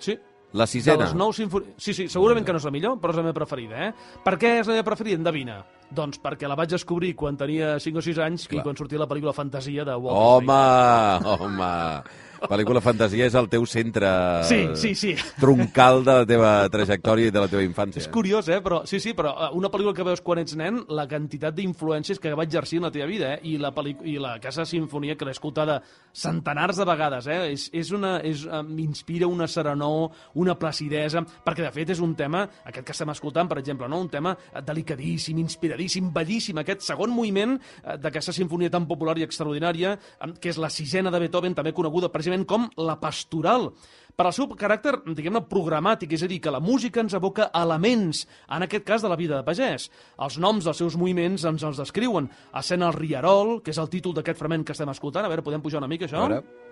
Sí. 0.00 0.14
la 0.52 0.64
De 0.64 0.66
sisena. 0.72 1.04
les 1.04 1.14
nou 1.14 1.32
sinfonies... 1.32 1.74
Sí, 1.78 1.92
sí, 1.94 2.08
segurament 2.08 2.44
que 2.46 2.52
no 2.52 2.58
és 2.58 2.64
la 2.64 2.70
millor, 2.74 2.96
però 2.98 3.10
és 3.12 3.16
la 3.20 3.22
meva 3.26 3.34
preferida, 3.36 3.88
eh? 3.88 3.92
Per 4.24 4.32
què 4.38 4.60
és 4.60 4.66
la 4.66 4.72
meva 4.78 4.84
preferida? 4.88 5.16
Endevina. 5.18 5.58
Doncs 5.90 6.20
perquè 6.22 6.48
la 6.48 6.54
vaig 6.58 6.70
descobrir 6.70 7.14
quan 7.18 7.36
tenia 7.36 7.74
5 7.82 7.98
o 7.98 8.02
6 8.02 8.18
anys 8.22 8.46
Clar. 8.48 8.60
i 8.60 8.62
quan 8.64 8.76
sortia 8.78 8.98
la 8.98 9.06
pel·lícula 9.10 9.34
Fantasia 9.34 9.84
de 9.84 9.94
Walt 9.96 10.42
Disney. 10.42 10.56
Home, 10.56 11.44
home. 11.44 12.02
Pel·lícula 12.48 12.80
fantasia 12.80 13.26
és 13.28 13.36
el 13.36 13.48
teu 13.52 13.66
centre 13.68 14.08
Sí, 14.48 14.60
sí, 14.78 14.94
sí. 14.96 15.14
troncal 15.40 16.04
de 16.06 16.14
la 16.20 16.26
teva 16.28 16.52
trajectòria 16.72 17.28
i 17.28 17.34
de 17.34 17.42
la 17.42 17.50
teva 17.50 17.64
infància. 17.64 18.00
És 18.00 18.08
curiós, 18.12 18.48
eh? 18.48 18.60
Però, 18.64 18.82
sí, 18.88 19.00
sí, 19.02 19.12
però 19.16 19.34
eh, 19.34 19.50
una 19.58 19.70
pel·lícula 19.72 19.94
que 19.96 20.06
veus 20.06 20.22
quan 20.24 20.40
ets 20.42 20.56
nen, 20.58 20.82
la 20.88 21.06
quantitat 21.10 21.54
d'influències 21.56 22.20
que 22.20 22.32
va 22.36 22.46
exercir 22.48 22.80
en 22.80 22.88
la 22.88 22.92
teva 22.94 23.08
vida, 23.10 23.34
eh? 23.34 23.40
I 23.52 23.56
la, 23.60 23.72
i 24.04 24.16
la 24.22 24.36
Casa 24.42 24.64
Sinfonia, 24.68 25.16
que 25.18 25.28
l'he 25.28 25.34
escoltada 25.36 25.80
centenars 26.16 26.80
de 26.80 26.86
vegades, 26.88 27.28
eh? 27.30 27.40
És, 27.52 27.68
és 27.76 27.92
una, 27.96 28.16
és, 28.26 28.46
eh, 28.46 28.62
m'inspira 28.66 29.28
una 29.30 29.48
serenor, 29.50 30.10
una 30.40 30.56
placidesa, 30.58 31.24
perquè, 31.44 31.66
de 31.66 31.74
fet, 31.74 31.94
és 31.96 32.00
un 32.04 32.14
tema, 32.18 32.46
aquest 32.64 32.86
que 32.86 32.96
estem 32.96 33.12
escoltant, 33.12 33.50
per 33.50 33.60
exemple, 33.60 33.88
no? 33.88 34.00
un 34.00 34.10
tema 34.12 34.34
eh, 34.36 34.64
delicadíssim, 34.64 35.38
inspiradíssim, 35.42 36.10
bellíssim, 36.14 36.58
aquest 36.62 36.86
segon 36.86 37.12
moviment 37.14 37.58
d'aquesta 38.00 38.32
sinfonia 38.34 38.70
tan 38.72 38.86
popular 38.88 39.16
i 39.18 39.24
extraordinària, 39.26 39.96
que 40.40 40.50
és 40.52 40.58
la 40.60 40.70
sisena 40.72 41.10
de 41.12 41.20
Beethoven, 41.22 41.54
també 41.56 41.72
coneguda 41.76 42.10
precisament 42.30 42.46
com 42.46 42.68
la 42.78 42.98
pastoral, 43.00 43.70
per 44.16 44.26
al 44.28 44.34
seu 44.36 44.46
caràcter, 44.52 44.98
diguem-ne, 45.16 45.40
programàtic, 45.48 46.12
és 46.12 46.22
a 46.22 46.28
dir, 46.28 46.40
que 46.44 46.52
la 46.52 46.60
música 46.60 47.00
ens 47.00 47.14
evoca 47.16 47.50
elements, 47.56 48.26
en 48.52 48.66
aquest 48.66 48.84
cas 48.84 49.02
de 49.02 49.08
la 49.08 49.16
vida 49.16 49.38
de 49.38 49.46
pagès. 49.46 49.88
Els 50.20 50.36
noms 50.38 50.64
dels 50.64 50.76
seus 50.76 50.96
moviments 51.00 51.46
ens 51.48 51.64
els 51.64 51.80
descriuen. 51.80 52.28
Escena 52.52 52.90
el 52.90 52.98
Riarol, 52.98 53.62
que 53.62 53.72
és 53.72 53.80
el 53.80 53.88
títol 53.88 54.14
d'aquest 54.14 54.38
fragment 54.38 54.66
que 54.66 54.76
estem 54.76 54.92
escoltant. 54.92 55.24
A 55.24 55.32
veure, 55.32 55.42
podem 55.46 55.62
pujar 55.64 55.80
una 55.80 55.88
mica, 55.88 56.04
això? 56.04 56.20
A 56.20 56.28
veure. 56.28 56.69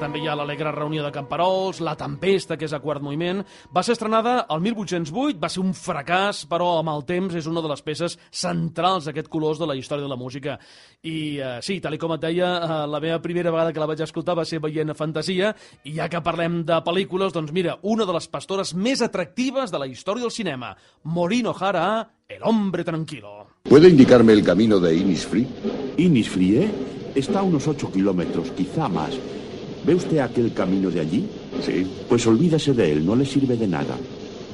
També 0.00 0.22
hi 0.22 0.28
ha 0.30 0.34
l'Alegre 0.34 0.70
reunió 0.72 1.02
de 1.04 1.10
camperols, 1.12 1.82
La 1.84 1.92
tempesta, 1.98 2.56
que 2.56 2.64
és 2.64 2.72
a 2.72 2.78
quart 2.80 3.02
moviment. 3.04 3.42
Va 3.68 3.82
ser 3.84 3.92
estrenada 3.92 4.46
el 4.54 4.62
1808, 4.64 5.36
va 5.42 5.50
ser 5.52 5.60
un 5.60 5.74
fracàs, 5.76 6.46
però 6.48 6.70
amb 6.78 6.88
el 6.94 7.02
temps 7.04 7.34
és 7.36 7.48
una 7.50 7.60
de 7.60 7.68
les 7.68 7.82
peces 7.84 8.14
centrals 8.32 9.04
d'aquest 9.04 9.28
colors 9.28 9.58
de 9.60 9.68
la 9.68 9.76
història 9.76 10.06
de 10.06 10.08
la 10.08 10.16
música. 10.16 10.54
I 11.04 11.16
eh, 11.36 11.50
sí, 11.60 11.76
tal 11.84 11.98
com 12.00 12.14
et 12.16 12.22
deia, 12.22 12.48
eh, 12.48 12.78
la 12.88 13.00
meva 13.04 13.18
primera 13.20 13.52
vegada 13.52 13.74
que 13.76 13.82
la 13.82 13.88
vaig 13.90 14.00
escoltar 14.06 14.38
va 14.38 14.46
ser 14.48 14.62
veient 14.64 14.88
a 14.88 14.96
Fantasia, 14.96 15.50
i 15.84 15.92
ja 15.98 16.08
que 16.08 16.22
parlem 16.24 16.62
de 16.64 16.78
pel·lícules, 16.86 17.34
doncs 17.36 17.52
mira, 17.52 17.76
una 17.82 18.06
de 18.08 18.14
les 18.16 18.28
pastores 18.32 18.72
més 18.72 19.04
atractives 19.04 19.68
de 19.68 19.82
la 19.82 19.90
història 19.90 20.24
del 20.24 20.32
cinema, 20.32 20.72
Maureen 21.04 21.52
O'Hara, 21.52 21.90
El 22.30 22.44
hombre 22.44 22.84
tranquilo. 22.84 23.48
¿Puede 23.64 23.88
indicarme 23.88 24.32
el 24.32 24.44
camino 24.44 24.78
de 24.78 24.94
Innisfree? 24.94 25.46
Innisfree 25.98 26.70
está 27.14 27.40
a 27.40 27.42
unos 27.42 27.66
8 27.66 27.90
kilómetros, 27.92 28.52
quizá 28.52 28.88
más. 28.88 29.18
¿Ve 29.84 29.94
usted 29.94 30.18
aquel 30.18 30.52
camino 30.52 30.90
de 30.90 31.00
allí? 31.00 31.24
Sí. 31.64 31.86
Pues 32.08 32.26
olvídese 32.26 32.72
de 32.74 32.92
él, 32.92 33.06
no 33.06 33.16
le 33.16 33.24
sirve 33.24 33.56
de 33.56 33.66
nada. 33.66 33.96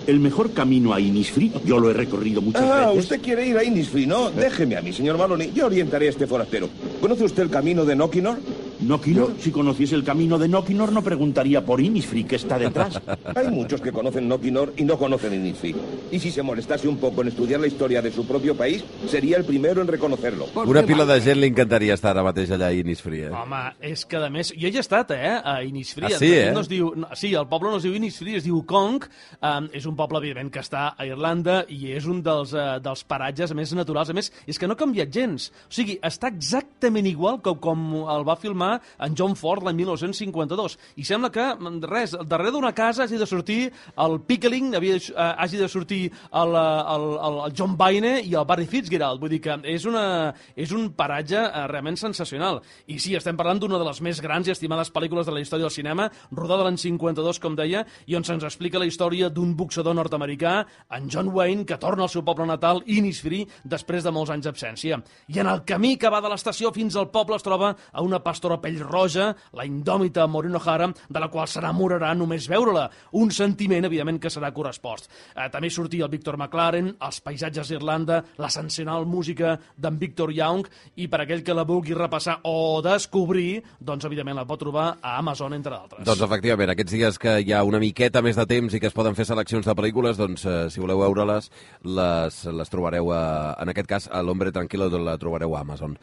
El 0.06 0.20
mejor 0.20 0.52
camino 0.52 0.92
a 0.94 1.00
Innisfree, 1.00 1.50
yo 1.64 1.80
lo 1.80 1.90
he 1.90 1.92
recorrido 1.92 2.40
muchas 2.40 2.62
Ah, 2.62 2.86
veces. 2.90 3.04
usted 3.04 3.20
quiere 3.20 3.44
ir 3.48 3.56
a 3.58 3.64
Innisfree, 3.64 4.06
¿no? 4.06 4.30
Déjeme 4.30 4.76
a 4.76 4.82
mí, 4.82 4.92
señor 4.92 5.18
Maloney. 5.18 5.50
Yo 5.52 5.66
orientaré 5.66 6.06
a 6.06 6.10
este 6.10 6.28
forastero. 6.28 6.68
¿Conoce 7.00 7.24
usted 7.24 7.42
el 7.42 7.50
camino 7.50 7.84
de 7.84 7.96
Nokinor? 7.96 8.38
¿Nokinor? 8.86 9.34
Si 9.40 9.50
conociese 9.50 9.96
el 9.96 10.04
camino 10.04 10.38
de 10.38 10.48
Nokinor, 10.48 10.92
no 10.92 11.02
preguntaría 11.02 11.64
por 11.64 11.80
Innisfree, 11.80 12.24
que 12.24 12.36
está 12.36 12.58
detrás. 12.58 13.00
Hay 13.34 13.48
muchos 13.48 13.80
que 13.80 13.90
conocen 13.90 14.28
Nokinor 14.28 14.74
y 14.76 14.84
no 14.84 14.96
conocen 14.96 15.34
Innisfree. 15.34 15.74
Y 16.12 16.20
si 16.20 16.30
se 16.30 16.42
molestase 16.42 16.86
un 16.86 16.98
poco 16.98 17.22
en 17.22 17.28
estudiar 17.28 17.60
la 17.60 17.66
historia 17.66 18.00
de 18.00 18.12
su 18.12 18.26
propio 18.26 18.56
país, 18.56 18.84
sería 19.08 19.38
el 19.38 19.44
primero 19.44 19.82
en 19.82 19.88
reconocerlo. 19.88 20.46
Una 20.54 20.84
pila 20.84 21.04
de 21.04 21.20
gent 21.20 21.40
li 21.40 21.50
encantaria 21.50 21.96
estar 21.98 22.12
ara 22.14 22.22
mateix 22.22 22.52
allà 22.54 22.70
a 22.70 22.76
Innisfree. 22.76 23.26
Eh? 23.26 23.32
Home, 23.34 23.62
és 23.90 24.06
que 24.06 24.20
a 24.22 24.30
més... 24.30 24.52
Jo 24.54 24.70
hi 24.70 24.78
he 24.78 24.84
estat, 24.84 25.10
eh, 25.16 25.34
a 25.34 25.56
Innisfree. 25.66 26.12
Ah, 26.14 26.20
sí, 26.20 26.30
eh? 26.36 26.52
No 26.54 26.62
es 26.62 26.70
diu, 26.70 26.92
no, 26.94 27.10
sí, 27.18 27.32
el 27.34 27.48
poble 27.50 27.72
no 27.74 27.80
es 27.80 27.86
diu 27.88 27.96
Innisfree, 27.98 28.38
es 28.38 28.46
diu 28.46 28.62
Kong. 28.70 29.08
Um, 29.40 29.66
és 29.74 29.88
un 29.90 29.98
poble, 29.98 30.22
evidentment, 30.22 30.52
que 30.54 30.62
està 30.62 30.92
a 30.94 31.08
Irlanda 31.08 31.64
i 31.72 31.90
és 31.96 32.06
un 32.06 32.22
dels, 32.22 32.54
uh, 32.54 32.78
dels 32.82 33.02
paratges 33.10 33.54
més 33.58 33.74
naturals. 33.74 34.14
A 34.14 34.16
més, 34.16 34.30
és 34.46 34.62
que 34.62 34.70
no 34.70 34.78
ha 34.78 34.82
canviat 34.84 35.10
gens. 35.10 35.50
O 35.66 35.74
sigui, 35.74 35.98
està 36.06 36.30
exactament 36.30 37.10
igual 37.10 37.42
que 37.42 37.56
com 37.62 37.88
el 38.06 38.26
va 38.26 38.38
filmar 38.38 38.75
en 38.98 39.16
John 39.18 39.36
Ford 39.36 39.64
l'any 39.66 39.76
1952. 39.82 40.78
I 40.96 41.04
sembla 41.04 41.30
que, 41.30 41.46
mm, 41.54 41.82
res, 41.90 42.16
darrere 42.26 42.52
d'una 42.52 42.72
casa 42.74 43.04
hagi 43.04 43.18
de 43.18 43.26
sortir 43.26 43.72
el 43.96 44.20
Pickling, 44.20 44.74
havia, 44.74 44.96
eh, 44.96 45.34
hagi 45.38 45.56
de 45.56 45.68
sortir 45.68 46.12
el, 46.32 46.54
el, 46.54 47.06
el, 47.26 47.40
el 47.46 47.54
John 47.56 47.76
Baine 47.76 48.20
i 48.22 48.34
el 48.34 48.44
Barry 48.44 48.66
Fitzgerald. 48.66 49.20
Vull 49.20 49.30
dir 49.30 49.40
que 49.40 49.58
és, 49.64 49.84
una, 49.84 50.34
és 50.56 50.72
un 50.72 50.90
paratge 50.92 51.38
eh, 51.38 51.66
realment 51.66 51.96
sensacional. 51.96 52.62
I 52.86 52.98
sí, 52.98 53.14
estem 53.16 53.36
parlant 53.36 53.60
d'una 53.60 53.78
de 53.78 53.86
les 53.88 54.00
més 54.00 54.20
grans 54.20 54.48
i 54.48 54.54
estimades 54.54 54.92
pel·lícules 54.92 55.26
de 55.26 55.32
la 55.32 55.40
història 55.40 55.66
del 55.68 55.74
cinema, 55.74 56.10
rodada 56.32 56.64
l'any 56.66 56.78
52, 56.78 57.40
com 57.42 57.56
deia, 57.56 57.84
i 58.06 58.16
on 58.16 58.24
se'ns 58.24 58.44
explica 58.44 58.80
la 58.80 58.88
història 58.88 59.30
d'un 59.30 59.54
boxador 59.56 59.94
nord-americà, 59.96 60.58
en 60.96 61.10
John 61.10 61.30
Wayne, 61.34 61.64
que 61.66 61.78
torna 61.78 62.06
al 62.06 62.12
seu 62.12 62.24
poble 62.26 62.46
natal, 62.46 62.82
Innisfree, 62.86 63.46
després 63.64 64.04
de 64.04 64.12
molts 64.14 64.32
anys 64.34 64.46
d'absència. 64.48 65.00
I 65.32 65.40
en 65.42 65.50
el 65.50 65.64
camí 65.68 65.96
que 66.00 66.10
va 66.12 66.22
de 66.22 66.30
l'estació 66.32 66.72
fins 66.74 66.96
al 66.96 67.10
poble 67.12 67.36
es 67.36 67.44
troba 67.46 67.74
a 67.92 68.04
una 68.04 68.22
pastora 68.24 68.55
pell 68.62 68.78
roja, 68.82 69.30
la 69.56 69.66
indòmita 69.66 70.26
Maureen 70.30 70.56
O'Hara, 70.58 70.90
de 71.08 71.22
la 71.22 71.28
qual 71.32 71.48
s'enamorarà 71.50 72.12
només 72.16 72.48
veure-la. 72.50 72.86
Un 73.20 73.32
sentiment, 73.34 73.86
evidentment, 73.88 74.20
que 74.22 74.32
serà 74.32 74.52
correspost. 74.54 75.10
Eh, 75.34 75.48
també 75.52 75.70
sortia 75.70 76.06
el 76.06 76.12
Victor 76.12 76.38
McLaren, 76.38 76.92
els 77.00 77.20
paisatges 77.24 77.70
d'Irlanda, 77.72 78.22
la 78.38 78.50
sensacional 78.52 79.06
música 79.06 79.56
d'en 79.76 79.98
Victor 79.98 80.32
Young, 80.34 80.66
i 80.96 81.08
per 81.08 81.22
aquell 81.22 81.44
que 81.46 81.56
la 81.56 81.66
vulgui 81.68 81.96
repassar 81.96 82.38
o 82.44 82.82
descobrir, 82.84 83.62
doncs, 83.80 84.06
evidentment, 84.08 84.40
la 84.40 84.46
pot 84.48 84.60
trobar 84.60 84.86
a 85.00 85.16
Amazon, 85.18 85.56
entre 85.56 85.74
d'altres. 85.74 86.04
Doncs, 86.06 86.24
efectivament, 86.26 86.72
aquests 86.72 86.96
dies 86.96 87.18
que 87.22 87.38
hi 87.42 87.52
ha 87.52 87.64
una 87.66 87.80
miqueta 87.82 88.22
més 88.24 88.38
de 88.38 88.46
temps 88.48 88.74
i 88.74 88.80
que 88.82 88.90
es 88.90 88.96
poden 88.96 89.16
fer 89.18 89.28
seleccions 89.28 89.66
de 89.66 89.76
pel·lícules, 89.76 90.20
doncs, 90.20 90.46
eh, 90.46 90.58
si 90.72 90.82
voleu 90.82 91.02
veure-les, 91.04 91.50
les, 91.84 92.40
les 92.60 92.72
trobareu, 92.72 93.12
a, 93.12 93.22
en 93.62 93.72
aquest 93.72 93.90
cas, 93.90 94.08
a 94.12 94.22
l'Hombre 94.22 94.54
Tranquilo 94.54 94.90
la 94.98 95.18
trobareu 95.20 95.56
a 95.56 95.60
Amazon. 95.60 95.96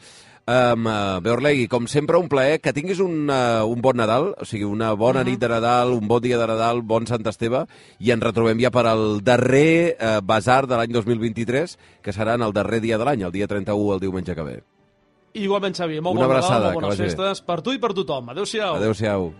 Um, 0.46 0.84
uh, 0.86 1.20
Beorlegui, 1.24 1.68
com 1.72 1.86
sempre, 1.88 2.18
un 2.20 2.28
plaer. 2.28 2.58
Que 2.60 2.74
tinguis 2.76 2.98
un, 3.00 3.30
uh, 3.32 3.64
un 3.64 3.80
bon 3.80 3.96
Nadal, 3.96 4.34
o 4.36 4.44
sigui, 4.44 4.64
una 4.68 4.92
bona 4.92 5.22
Mhm. 5.22 5.30
nit 5.30 5.40
de 5.40 5.48
Nadal, 5.48 5.92
un 5.92 6.06
bon 6.06 6.20
dia 6.20 6.36
de 6.36 6.46
Nadal, 6.46 6.82
bon 6.82 7.06
Sant 7.06 7.26
Esteve, 7.26 7.66
i 7.98 8.10
ens 8.10 8.22
retrobem 8.22 8.60
ja 8.60 8.70
per 8.70 8.86
al 8.86 9.22
darrer 9.24 9.96
uh, 9.96 10.20
basar 10.22 10.66
de 10.66 10.76
l'any 10.76 10.92
2023, 10.92 11.78
que 12.02 12.12
serà 12.12 12.34
en 12.34 12.42
el 12.42 12.52
darrer 12.52 12.80
dia 12.82 12.98
de 12.98 13.04
l'any, 13.04 13.22
el 13.22 13.32
dia 13.32 13.46
31, 13.48 13.94
el 13.94 14.00
diumenge 14.00 14.34
que 14.34 14.42
ve. 14.42 14.62
Igualment, 15.34 15.74
Xavi, 15.74 16.00
molt 16.00 16.16
Una 16.18 16.26
bon 16.26 16.36
abraçada, 16.36 16.58
Nadal, 16.60 16.72
molt 16.74 16.84
bones 16.84 16.98
bé. 16.98 17.04
festes 17.08 17.40
per 17.40 17.62
tu 17.62 17.72
i 17.72 17.78
per 17.78 17.94
tothom. 17.94 18.28
Adéu-siau. 18.28 18.76
Adéu-siau. 18.76 19.32